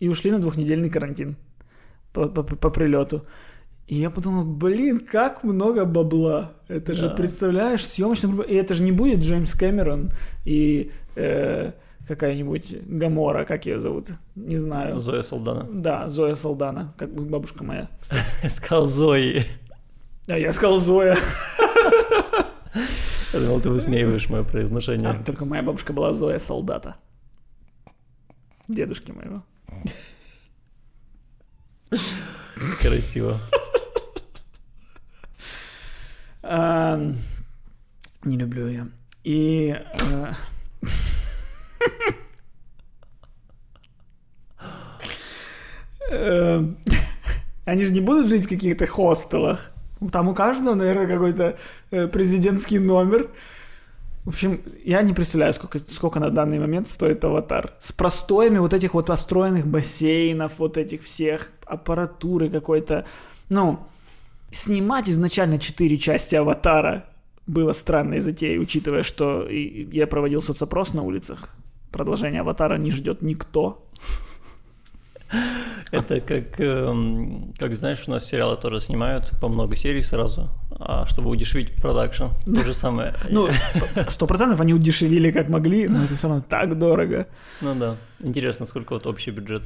[0.00, 1.36] и ушли на двухнедельный карантин
[2.12, 3.24] по, по, по прилету.
[3.86, 6.52] И я подумал, блин, как много бабла.
[6.68, 6.98] Это да.
[6.98, 8.48] же, представляешь, съемочная группа.
[8.48, 10.10] И это же не будет Джеймс Кэмерон
[10.44, 11.72] и э,
[12.06, 14.12] какая-нибудь Гамора, как ее зовут?
[14.34, 14.98] Не знаю.
[14.98, 15.68] Зоя Солдана.
[15.70, 17.88] Да, Зоя Солдана, как бы бабушка моя.
[18.42, 19.44] Я сказал Зои.
[20.26, 21.16] А я сказал Зоя.
[23.34, 25.08] Я думал, ты высмеиваешь мое произношение.
[25.08, 26.96] А, только моя бабушка была Зоя Солдата
[28.68, 29.42] дедушки моего.
[32.80, 33.40] Красиво.
[38.24, 38.88] Не люблю ее.
[39.24, 39.76] И...
[40.00, 40.32] Э,
[46.10, 46.76] эм,
[47.64, 49.70] они же не будут жить в каких-то хостелах.
[50.12, 51.56] Там у каждого, наверное, какой-то
[51.90, 53.28] э, президентский номер.
[54.24, 57.74] В общем, я не представляю, сколько, сколько на данный момент стоит аватар.
[57.80, 63.04] С простоями вот этих вот построенных бассейнов, вот этих всех, аппаратуры какой-то.
[63.48, 63.80] Ну,
[64.52, 67.06] снимать изначально четыре части аватара
[67.48, 71.48] было странной затеей, учитывая, что я проводил соцопрос на улицах.
[71.90, 73.84] Продолжение аватара не ждет никто.
[75.90, 81.06] Это как, эм, как знаешь, у нас сериалы тоже снимают по много серий сразу, а
[81.06, 83.14] чтобы удешевить продакшн, то же самое.
[83.30, 83.48] Ну,
[84.08, 87.26] сто процентов они удешевили как могли, но это все равно так дорого.
[87.60, 87.96] Ну да.
[88.20, 89.62] Интересно, сколько вот общий бюджет.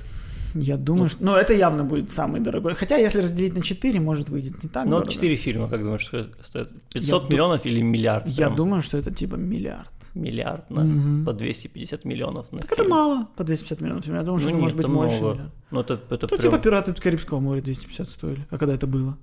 [0.54, 1.24] Я думаю, что...
[1.24, 2.74] Ну, это явно будет самый дорогой.
[2.74, 6.10] Хотя, если разделить на 4, может выйдет не так Ну, вот 4 фильма, как думаешь,
[6.42, 6.70] стоят?
[6.94, 7.68] 500 я миллионов ду...
[7.68, 8.26] или миллиард?
[8.26, 11.24] Я думаю, что это типа миллиард миллиард на угу.
[11.26, 12.50] по 250 миллионов.
[12.52, 12.80] На так фильм.
[12.80, 14.06] это мало, по 250 миллионов.
[14.06, 15.20] Я думаю, ну, что нет, может быть больше.
[15.20, 15.52] Много.
[15.70, 16.40] Ну, это, это ну, прям...
[16.40, 18.46] типа «Пираты Карибского моря» 250 стоили.
[18.50, 19.18] А когда это было?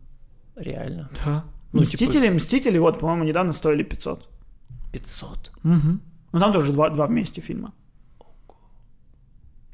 [0.56, 1.10] Реально?
[1.26, 1.44] Да.
[1.72, 2.36] Ну, Мстители, типа...
[2.36, 4.30] Мстители, вот, по-моему, недавно стоили 500.
[4.94, 5.52] 500?
[5.64, 5.74] Угу.
[6.34, 7.74] Ну, там тоже два, два вместе фильма.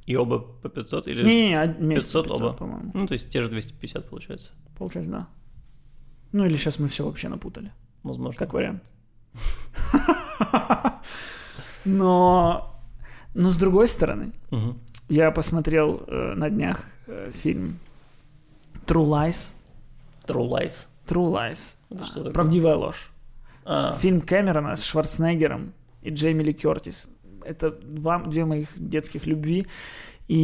[0.05, 1.24] И оба по 500 или?
[1.24, 2.53] Не-не-не, 500, 500 оба.
[2.53, 2.91] по-моему.
[2.93, 4.51] Ну, то есть те же 250 получается.
[4.78, 5.28] Получается, да.
[6.32, 7.72] Ну, или сейчас мы все вообще напутали.
[8.03, 8.39] Возможно.
[8.39, 8.84] Как вариант.
[11.86, 12.80] Но,
[13.34, 14.75] но с другой стороны, угу.
[15.07, 17.80] я посмотрел э, на днях э, фильм
[18.86, 19.53] True Lies.
[20.27, 20.88] True Lies.
[21.07, 21.77] True Lies.
[21.89, 22.34] Это что такое?
[22.34, 23.11] Правдивая ложь.
[23.65, 23.93] А.
[23.93, 27.09] Фильм Кэмерона с Шварценеггером и Джейми Ли Кертис.
[27.43, 29.67] Это два, две моих детских любви.
[30.27, 30.38] И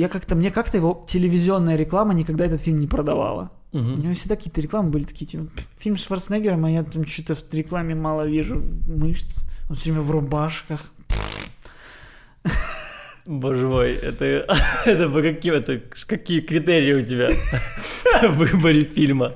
[0.00, 3.50] я как-то, мне как-то его телевизионная реклама никогда этот фильм не продавала.
[3.72, 3.82] Угу.
[3.82, 5.46] У него всегда какие-то рекламы были такие, типа,
[5.78, 9.44] фильм с Шварценеггером, а я там что-то в рекламе мало вижу мышц.
[9.68, 10.80] Он все время в рубашках.
[13.24, 14.24] Боже мой, это,
[14.84, 17.30] это по каким это какие критерии у тебя
[18.28, 19.34] в выборе фильма?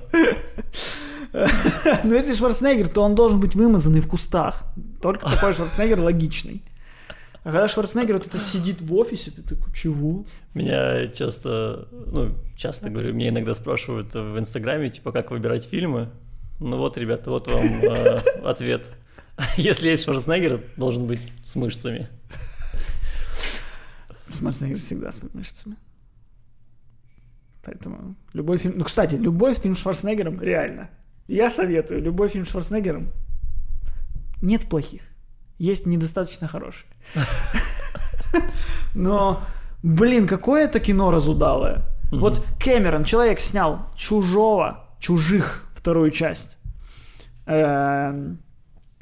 [1.33, 4.65] Но если Шварценеггер, то он должен быть вымазанный в кустах.
[5.01, 6.63] Только такой Шварценеггер логичный.
[7.47, 10.27] А когда Шварценеггер вот это сидит в офисе, ты такой, чего?
[10.53, 16.11] Меня часто, ну, часто говорю, мне иногда спрашивают в Инстаграме, типа, как выбирать фильмы.
[16.59, 18.91] Ну вот, ребята, вот вам э, ответ.
[19.57, 22.09] Если есть Шварценеггер, должен быть с мышцами.
[24.37, 25.77] Шварценеггер всегда с мышцами.
[27.63, 28.75] Поэтому любой фильм...
[28.77, 30.91] Ну, кстати, любой фильм с Шварценеггером реально.
[31.29, 33.13] Я советую, любой фильм с Шварценеггером
[34.43, 35.03] нет плохих.
[35.59, 36.89] Есть недостаточно хорошие.
[38.95, 39.41] Но,
[39.83, 41.83] блин, какое это кино разудалое.
[42.11, 46.59] Вот Кэмерон, человек снял «Чужого», «Чужих» вторую часть.
[47.47, 48.39] Эм,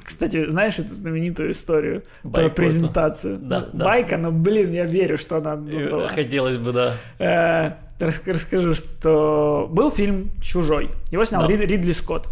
[0.03, 3.39] кстати, знаешь эту знаменитую историю Байк про презентацию?
[3.39, 3.85] Да, да.
[3.85, 6.09] Байка, но, блин, я верю, что она была.
[6.09, 6.93] Хотелось бы, да.
[7.19, 10.89] Э, расскажу, что был фильм «Чужой».
[11.11, 11.47] Его снял да.
[11.47, 12.27] Ридли Скотт.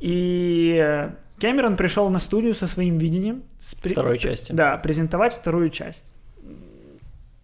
[0.00, 1.08] И
[1.40, 3.42] Кэмерон пришел на студию со своим видением.
[3.58, 4.52] Второй части.
[4.52, 6.14] Да, презентовать вторую часть.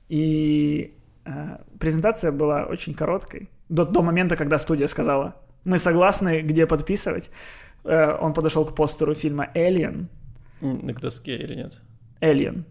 [0.08, 3.50] И э, презентация была очень короткой.
[3.68, 7.30] До, до момента, когда студия сказала, мы согласны, где подписывать.
[7.84, 10.06] Э, он подошел к постеру фильма «Alien».
[10.60, 11.80] На доске или нет?
[12.20, 12.64] «Alien».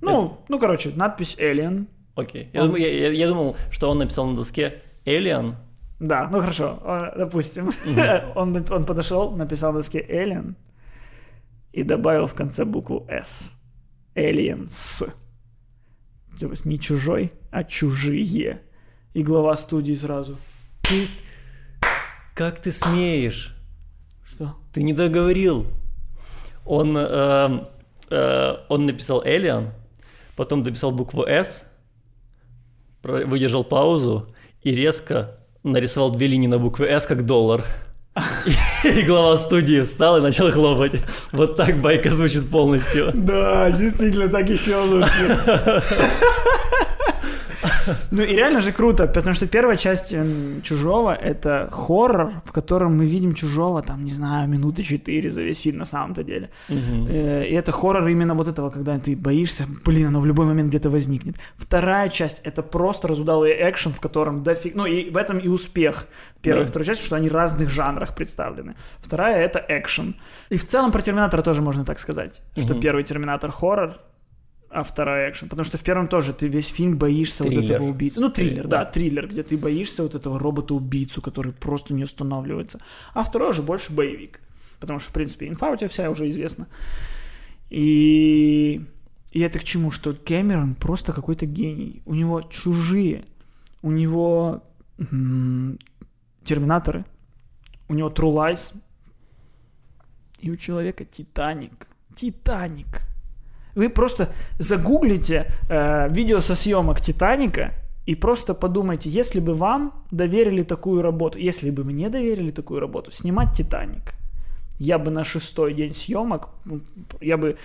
[0.00, 0.30] Ну, э...
[0.48, 1.86] ну, короче, надпись «Alien».
[2.14, 2.50] Окей.
[2.54, 2.74] Он...
[2.76, 5.54] Я, я, я думал, что он написал на доске «Alien»,
[6.00, 6.78] да, ну хорошо,
[7.16, 7.70] допустим.
[7.70, 8.32] Mm-hmm.
[8.36, 10.54] он, он подошел, написал на доске Alien
[11.72, 13.60] и добавил в конце букву S.
[14.14, 15.12] Aliens.
[16.38, 18.62] То есть не чужой, а чужие.
[19.12, 20.36] И глава студии сразу.
[20.82, 21.08] Ты...
[22.34, 23.56] Как ты смеешь?
[24.24, 24.54] Что?
[24.72, 25.66] Ты не договорил.
[26.64, 27.66] Он, э,
[28.10, 29.70] э, он написал Alien,
[30.36, 31.64] потом дописал букву S,
[33.02, 34.32] выдержал паузу
[34.62, 35.37] и резко
[35.72, 37.64] нарисовал две линии на букве «С» как доллар.
[38.84, 40.92] И глава студии встал и начал хлопать.
[41.32, 43.10] Вот так байка звучит полностью.
[43.14, 45.38] Да, действительно, так еще лучше.
[48.10, 52.96] Ну и реально же круто, потому что первая часть эм, Чужого— это хоррор, в котором
[52.98, 56.50] мы видим Чужого, там, не знаю, минуты четыре за весь фильм на самом-то деле.
[56.68, 60.68] Э, и это хоррор именно вот этого, когда ты боишься, блин, оно в любой момент
[60.68, 61.36] где-то возникнет.
[61.56, 64.74] Вторая часть— это просто разудалый экшен, в котором дофиг...
[64.74, 66.06] Ну и в этом и успех
[66.42, 68.74] первой и второй части, что они в разных жанрах представлены.
[69.00, 70.16] Вторая— это экшен.
[70.50, 73.98] И в целом про Терминатора тоже можно так сказать, что первый Терминатор хоррор,
[74.70, 75.48] а вторая экшен.
[75.48, 77.62] Потому что в первом тоже ты весь фильм боишься триллер.
[77.62, 78.20] вот этого убийцы.
[78.20, 82.02] Ну, триллер, триллер да, да, триллер, где ты боишься вот этого робота-убийцу, который просто не
[82.02, 82.80] останавливается.
[83.14, 84.40] А второй уже больше боевик.
[84.80, 86.68] Потому что, в принципе, инфа у тебя вся уже известна.
[87.70, 88.84] И,
[89.32, 89.90] и это к чему?
[89.90, 92.02] Что Кэмерон просто какой-то гений.
[92.04, 93.24] У него чужие,
[93.82, 94.62] у него
[96.44, 97.04] терминаторы,
[97.88, 98.74] у него True Lies,
[100.40, 101.88] и у человека Титаник.
[102.14, 103.07] Титаник.
[103.78, 107.70] Вы просто загуглите э, видео со съемок Титаника
[108.06, 113.12] и просто подумайте, если бы вам доверили такую работу, если бы мне доверили такую работу,
[113.12, 114.14] снимать Титаник,
[114.80, 116.48] я бы на шестой день съемок,
[117.20, 117.56] я бы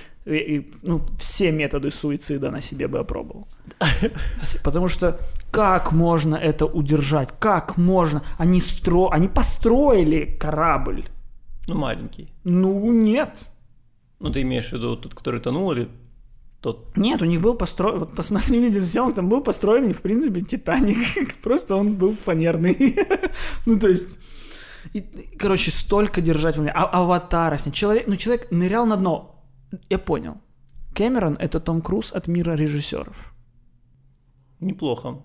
[0.84, 3.47] ну, все методы суицида на себе бы опробовал.
[4.64, 7.30] Потому что как можно это удержать?
[7.39, 8.22] Как можно?
[8.38, 9.09] Они, стро...
[9.11, 11.05] Они построили корабль.
[11.68, 12.30] Ну, маленький.
[12.43, 13.49] Ну, нет.
[14.20, 15.89] Ну, ты имеешь в виду тот, который тонул, или
[16.64, 16.95] тот...
[16.95, 21.76] Нет, у них был построен, вот посмотри видеосъемок, там был построен, в принципе, Титаник, просто
[21.76, 22.95] он был фанерный.
[23.66, 24.18] ну, то есть,
[24.93, 25.01] и,
[25.38, 27.76] короче, столько держать в а, аватара снять.
[27.76, 29.43] Человек, ну, человек нырял на дно.
[29.89, 30.38] Я понял.
[30.95, 33.34] Кэмерон— это Том Круз от мира режиссеров.
[34.61, 35.24] Неплохо.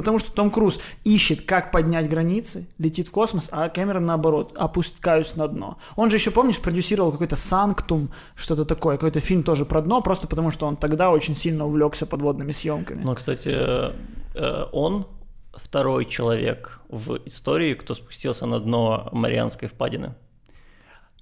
[0.00, 5.36] Потому что Том Круз ищет, как поднять границы, летит в космос, а Кэмерон наоборот, опускаюсь
[5.36, 5.76] на дно.
[5.94, 10.26] Он же еще, помнишь, продюсировал какой-то «Санктум», что-то такое, какой-то фильм тоже про дно, просто
[10.26, 13.02] потому что он тогда очень сильно увлекся подводными съемками.
[13.02, 15.06] Ну, кстати, э, он
[15.52, 20.14] второй человек в истории, кто спустился на дно Марианской впадины.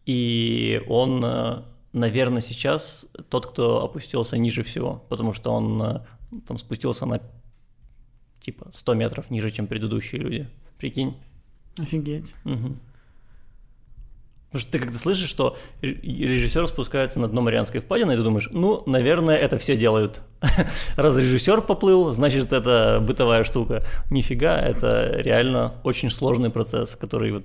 [0.07, 1.63] И он, э,
[1.93, 6.01] наверное, сейчас тот, кто опустился ниже всего, потому что он э,
[6.47, 7.21] там спустился на
[8.41, 10.49] типа 100 метров ниже, чем предыдущие люди.
[10.79, 11.17] Прикинь.
[11.79, 12.35] Офигеть.
[12.45, 12.77] Угу.
[14.51, 18.49] Потому что ты когда слышишь, что режиссер спускается на дно Марианской впадины, и ты думаешь,
[18.51, 20.23] ну, наверное, это все делают.
[20.97, 23.85] Раз режиссер поплыл, значит, это бытовая штука.
[24.11, 27.45] Нифига, это реально очень сложный процесс, который вот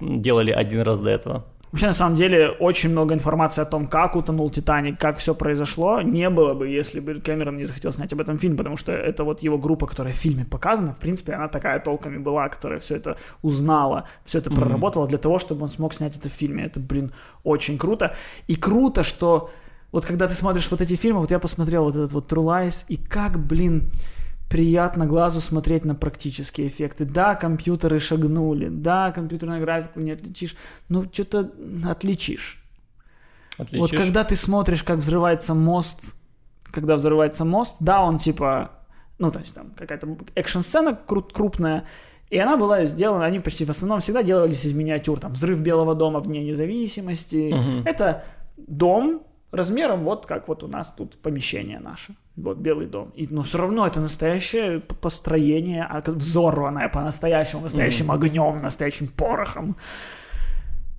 [0.00, 1.46] делали один раз до этого.
[1.74, 6.02] Вообще, на самом деле, очень много информации о том, как утонул Титаник, как все произошло,
[6.02, 9.24] не было бы, если бы Кэмерон не захотел снять об этом фильм, потому что это
[9.24, 12.94] вот его группа, которая в фильме показана, в принципе, она такая толками была, которая все
[12.94, 14.54] это узнала, все это mm-hmm.
[14.54, 16.66] проработала для того, чтобы он смог снять это в фильме.
[16.66, 17.10] Это, блин,
[17.42, 18.14] очень круто.
[18.46, 19.50] И круто, что
[19.90, 22.84] вот когда ты смотришь вот эти фильмы, вот я посмотрел вот этот вот True Lies,
[22.86, 23.90] и как, блин,
[24.48, 27.04] приятно глазу смотреть на практические эффекты.
[27.04, 30.56] Да, компьютеры шагнули, да, компьютерную графику не отличишь,
[30.88, 31.50] но что-то
[31.86, 32.62] отличишь.
[33.58, 33.80] Отличишь?
[33.80, 36.16] Вот когда ты смотришь, как взрывается мост,
[36.70, 38.70] когда взрывается мост, да, он типа,
[39.18, 41.84] ну, то есть там какая-то экшн-сцена крупная,
[42.30, 45.94] и она была сделана, они почти в основном всегда делались из миниатюр, там, взрыв Белого
[45.94, 47.52] дома в Дне независимости.
[47.52, 47.88] Угу.
[47.88, 48.24] Это
[48.56, 49.22] дом,
[49.52, 53.10] размером вот как вот у нас тут помещение наше, вот Белый дом.
[53.14, 58.14] И, но все равно это настоящее построение, а взорванное по-настоящему, настоящим mm.
[58.14, 59.76] огнем, настоящим порохом.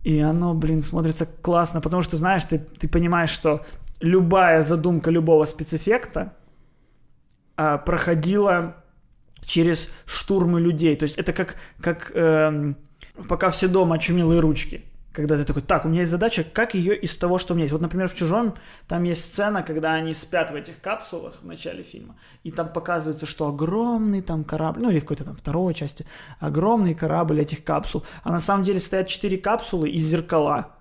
[0.04, 3.66] И оно, блин, смотрится классно, потому что, знаешь, ты, ты понимаешь, что
[4.00, 6.34] любая задумка любого спецэффекта
[7.58, 8.76] а, проходила
[9.44, 10.96] через штурмы людей.
[10.96, 12.78] То есть это как, как эм,
[13.28, 14.84] пока все дома очумелые ручки
[15.16, 17.64] когда ты такой, так, у меня есть задача, как ее из того, что у меня
[17.64, 17.74] есть.
[17.74, 18.54] Вот, например, в «Чужом»
[18.88, 23.26] там есть сцена, когда они спят в этих капсулах в начале фильма, и там показывается,
[23.26, 26.06] что огромный там корабль, ну или в какой-то там второй части,
[26.40, 30.76] огромный корабль этих капсул, а на самом деле стоят четыре капсулы из зеркала.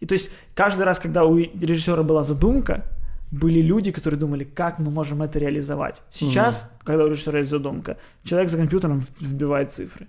[0.00, 2.84] И то есть каждый раз, когда у режиссера была задумка,
[3.30, 6.02] были люди, которые думали, как мы можем это реализовать.
[6.08, 6.84] Сейчас, mm-hmm.
[6.84, 10.08] когда у режиссера есть задумка, человек за компьютером вбивает цифры.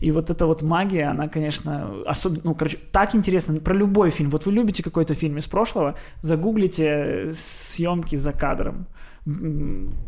[0.00, 3.60] И вот эта вот магия, она, конечно, особенно, ну, короче, так интересно.
[3.60, 4.30] Про любой фильм.
[4.30, 8.86] Вот вы любите какой-то фильм из прошлого, загуглите съемки за кадром.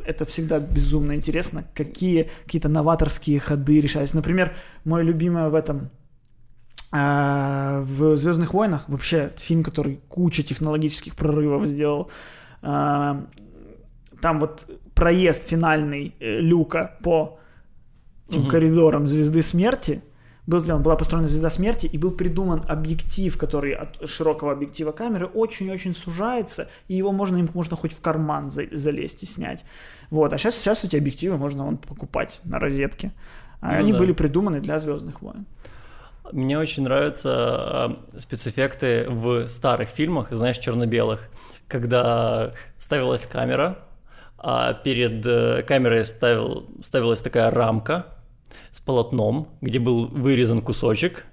[0.07, 4.15] Это всегда безумно интересно, какие какие-то новаторские ходы решались.
[4.15, 5.91] Например, мой любимый в этом
[6.91, 12.11] а, в Звездных войнах вообще фильм, который куча технологических прорывов сделал.
[12.63, 17.39] Там вот проезд финальный э, люка по
[18.29, 18.51] этим угу.
[18.51, 20.03] коридором звезды смерти
[20.47, 25.27] был сделан, была построена звезда смерти, и был придуман объектив, который от широкого объектива камеры
[25.27, 29.65] очень-очень сужается, и его можно, им можно хоть в карман за, залезть и снять.
[30.11, 33.13] Вот, а сейчас, сейчас эти объективы можно вон, покупать на розетке.
[33.61, 33.99] А ну, они да.
[33.99, 35.47] были придуманы для Звездных войн.
[36.31, 41.29] Мне очень нравятся э, спецэффекты в старых фильмах, знаешь, черно-белых,
[41.67, 43.79] когда ставилась камера,
[44.39, 48.07] а перед э, камерой ставил, ставилась такая рамка,
[48.71, 51.27] с полотном, где был вырезан кусочек,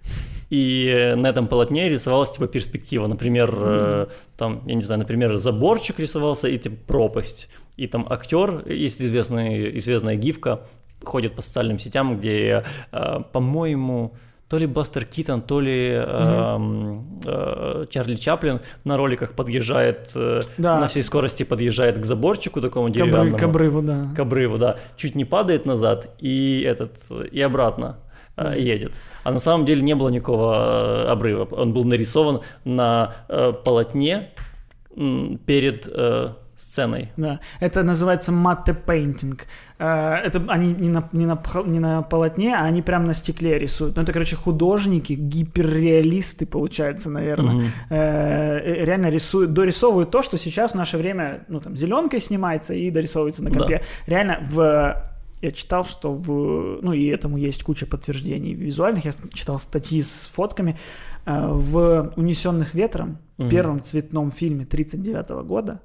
[0.50, 4.08] и на этом полотне рисовалась типа перспектива, например, mm-hmm.
[4.10, 9.02] э, там, я не знаю, например, заборчик рисовался и типа пропасть, и там актер, есть
[9.02, 10.62] известный, известная гифка,
[11.04, 14.16] ходит по социальным сетям, где, э, по-моему,
[14.50, 17.22] то ли Бастер Китон, то ли mm-hmm.
[17.26, 20.80] э, э, Чарли Чаплин на роликах подъезжает, э, да.
[20.80, 23.38] на всей скорости подъезжает к заборчику такому деревянному.
[23.38, 24.08] К обрыву, да.
[24.16, 24.78] К обрыву, да.
[24.97, 26.97] Чуть не падает назад и этот,
[27.32, 27.97] и обратно
[28.38, 29.00] э, едет.
[29.24, 31.47] А на самом деле не было никакого э, обрыва.
[31.52, 34.32] Он был нарисован на э, полотне
[34.95, 35.88] перед...
[35.88, 37.12] Э, сценой.
[37.18, 39.47] Да, это называется матте пейнтинг.
[39.80, 43.57] Э, это они не на, не, на, не на полотне, а они прям на стекле
[43.57, 43.95] рисуют.
[43.95, 47.55] Ну, это, короче, художники, гиперреалисты, получается, наверное.
[47.55, 47.66] Угу.
[47.89, 53.43] Реально рисуют, дорисовывают то, что сейчас в наше время, ну, там, зеленкой снимается и дорисовывается
[53.43, 53.78] на компе.
[53.78, 54.12] Да.
[54.12, 55.03] Реально в
[55.41, 56.80] я читал, что в...
[56.82, 59.05] Ну, и этому есть куча подтверждений визуальных.
[59.05, 60.78] Я читал статьи с фотками.
[61.26, 63.49] В «Унесенных ветром», угу.
[63.49, 65.82] первом цветном фильме 1939 года,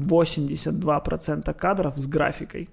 [0.00, 2.68] 82% кадров с графикой.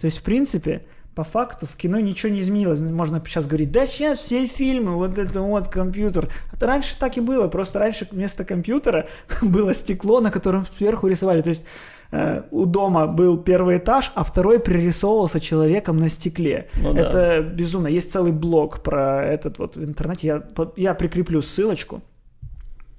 [0.00, 0.82] То есть, в принципе,
[1.14, 2.80] по факту в кино ничего не изменилось.
[2.80, 6.28] Можно сейчас говорить, да сейчас все фильмы, вот это вот компьютер.
[6.52, 9.06] Это раньше так и было, просто раньше вместо компьютера
[9.42, 11.42] было стекло, на котором сверху рисовали.
[11.42, 11.66] То есть
[12.10, 16.68] э, у дома был первый этаж, а второй пририсовывался человеком на стекле.
[16.76, 17.40] Ну, это да.
[17.40, 17.86] безумно.
[17.86, 20.26] Есть целый блог про этот вот в интернете.
[20.26, 20.42] Я,
[20.76, 22.02] я прикреплю ссылочку.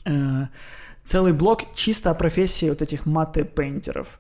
[0.05, 0.47] Э,
[1.05, 4.19] целый блог чисто о профессии вот этих маты-пейнтеров.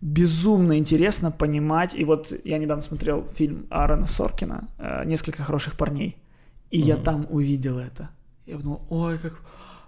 [0.00, 1.94] Безумно интересно понимать.
[1.94, 6.16] И вот я недавно смотрел фильм Аарона Соркина э, «Несколько хороших парней».
[6.70, 6.86] И mm-hmm.
[6.86, 8.10] я там увидел это.
[8.46, 9.40] Я подумал, ой, как...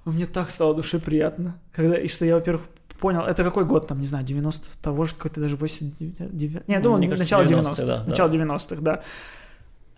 [0.05, 1.61] Мне так стало душе приятно.
[1.73, 1.97] Когда...
[1.97, 2.69] И что я, во-первых,
[3.01, 6.69] понял, это какой год там, не знаю, 90 того же, какой-то даже 89...
[6.69, 7.75] Не, я думал, Мне кажется, начало 90-х.
[7.75, 8.37] 90 да, начало да.
[8.37, 9.03] 90-х, да.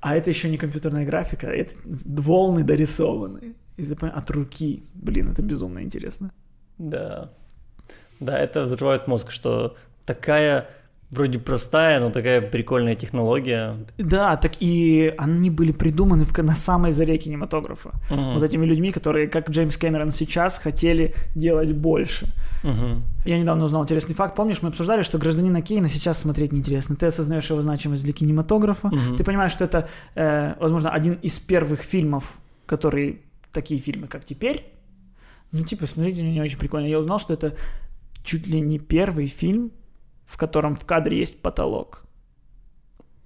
[0.00, 3.54] А это еще не компьютерная графика, это волны дорисованные.
[3.78, 4.82] И ты понимаешь, от руки.
[4.94, 6.32] Блин, это безумно интересно.
[6.76, 7.30] Да.
[8.20, 10.68] Да, это взрывает мозг, что такая
[11.10, 13.76] Вроде простая, но такая прикольная технология.
[13.96, 17.92] Да, так и они были придуманы в, на самой заре кинематографа.
[18.10, 18.32] Угу.
[18.34, 22.26] Вот этими людьми, которые, как Джеймс Кэмерон сейчас, хотели делать больше.
[22.62, 23.02] Угу.
[23.24, 24.36] Я недавно узнал интересный факт.
[24.36, 26.94] Помнишь, мы обсуждали, что гражданина Кейна сейчас смотреть неинтересно.
[26.94, 28.88] Ты осознаешь его значимость для кинематографа.
[28.88, 29.16] Угу.
[29.16, 32.34] Ты понимаешь, что это, э, возможно, один из первых фильмов,
[32.66, 33.22] который
[33.52, 34.64] такие фильмы, как теперь.
[35.52, 36.86] Ну, типа, смотрите, мне очень прикольно.
[36.86, 37.54] Я узнал, что это
[38.22, 39.72] чуть ли не первый фильм,
[40.26, 42.04] в котором в кадре есть потолок.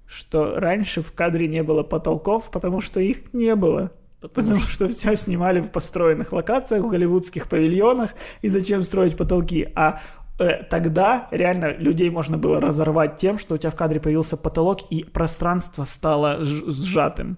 [0.07, 3.91] Что раньше в кадре не было потолков, потому что их не было.
[4.21, 4.71] Потому, потому что...
[4.71, 9.69] что все снимали в построенных локациях, в голливудских павильонах, и зачем строить потолки?
[9.75, 10.01] А
[10.39, 14.81] э, тогда реально людей можно было разорвать тем, что у тебя в кадре появился потолок,
[14.91, 17.37] и пространство стало сжатым.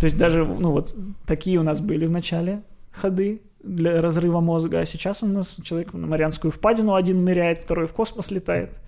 [0.00, 0.94] То есть даже, ну вот,
[1.26, 5.92] такие у нас были в начале ходы, для разрыва мозга, а сейчас у нас человек
[5.92, 8.80] на Марианскую впадину один ныряет, второй в космос летает.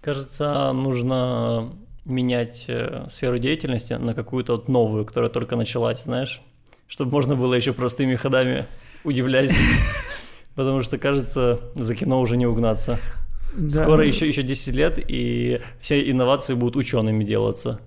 [0.00, 1.72] Кажется, нужно
[2.04, 6.40] менять э, сферу деятельности на какую-то вот новую, которая только началась, знаешь,
[6.86, 8.64] чтобы можно было еще простыми ходами
[9.04, 9.52] удивлять,
[10.54, 12.98] потому что, кажется, за кино уже не угнаться.
[13.54, 13.82] Да.
[13.82, 17.80] Скоро еще, еще 10 лет, и все инновации будут учеными делаться.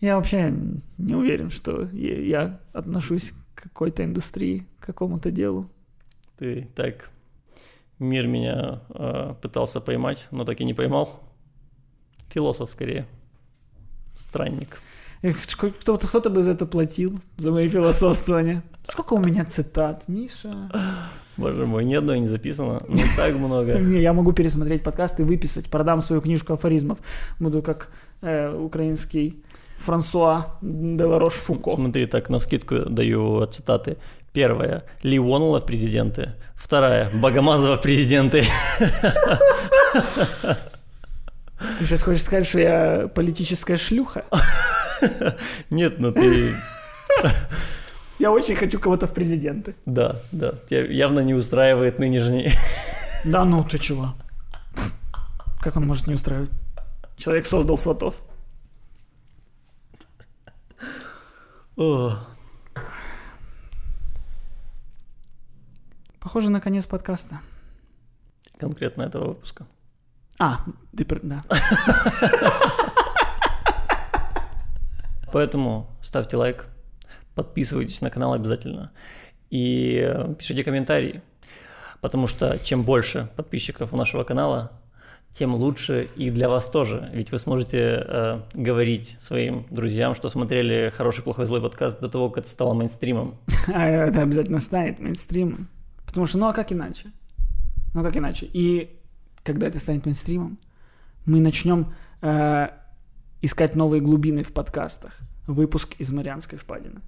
[0.00, 0.54] Я вообще
[0.96, 5.70] не уверен, что я отношусь какой-то индустрии, к какому-то делу.
[6.38, 7.10] Ты так
[7.98, 11.20] мир меня э, пытался поймать, но так и не поймал.
[12.28, 13.06] Философ скорее.
[14.14, 14.80] Странник.
[15.22, 15.36] Эх,
[15.80, 18.62] кто-то, кто-то бы за это платил, за мои философствования.
[18.84, 20.70] Сколько у меня цитат, Миша?
[21.36, 23.78] Боже мой, ни одной не записано, не так много.
[23.80, 26.98] Не, я могу пересмотреть подкаст и выписать, продам свою книжку афоризмов.
[27.40, 27.90] Буду как
[28.22, 29.42] э, украинский
[29.78, 31.70] Франсуа Деларош Фуко.
[31.70, 33.96] Смотри, так, на скидку даю цитаты.
[34.32, 34.82] Первая.
[35.02, 36.34] Ли Уоннелла в президенты.
[36.54, 37.08] Вторая.
[37.14, 38.44] Богомазова в президенты.
[41.58, 44.24] Ты сейчас хочешь сказать, что я политическая шлюха?
[45.70, 46.54] Нет, ну ты...
[48.18, 49.74] Я очень хочу кого-то в президенты.
[49.86, 50.52] Да, да.
[50.68, 52.52] Тебя явно не устраивает нынешний.
[53.24, 54.14] Да ну ты чего?
[55.60, 56.50] Как он может не устраивать?
[57.16, 58.14] Человек создал сватов.
[61.78, 62.18] О.
[66.18, 67.38] Похоже на конец подкаста.
[68.58, 69.64] Конкретно этого выпуска.
[70.40, 70.58] А,
[70.96, 71.44] ты, да.
[75.32, 76.66] Поэтому ставьте лайк,
[77.36, 78.90] подписывайтесь на канал обязательно
[79.50, 81.22] и э, пишите комментарии,
[82.00, 84.72] потому что чем больше подписчиков у нашего канала,
[85.32, 87.10] тем лучше и для вас тоже.
[87.12, 92.30] Ведь вы сможете э, говорить своим друзьям, что смотрели хороший, плохой, злой подкаст до того,
[92.30, 93.36] как это стало мейнстримом.
[93.72, 95.68] А это обязательно станет мейнстримом.
[96.06, 97.12] Потому что, ну а как иначе?
[97.94, 98.48] Ну как иначе?
[98.52, 98.98] И
[99.44, 100.58] когда это станет мейнстримом,
[101.26, 102.68] мы начнем э,
[103.42, 105.18] искать новые глубины в подкастах.
[105.46, 107.00] Выпуск из Марианской впадины.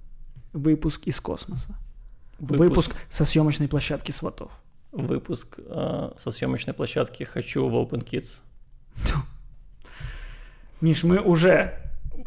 [0.53, 1.75] Выпуск из космоса.
[2.39, 4.51] Выпуск, Выпуск со съемочной площадки сватов
[4.91, 8.41] выпуск э, со съемочной площадки «Хочу в Open Kids».
[10.81, 11.77] Миш, мы уже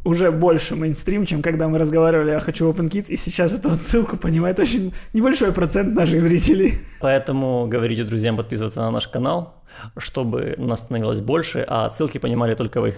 [0.04, 4.16] уже больше мейнстрим, чем когда мы разговаривали о «Хочу Open Kids», и сейчас эту отсылку
[4.16, 6.80] понимает очень небольшой процент наших зрителей.
[7.00, 9.62] Поэтому говорите друзьям подписываться на наш канал,
[9.96, 12.96] чтобы нас становилось больше, а отсылки понимали только вы.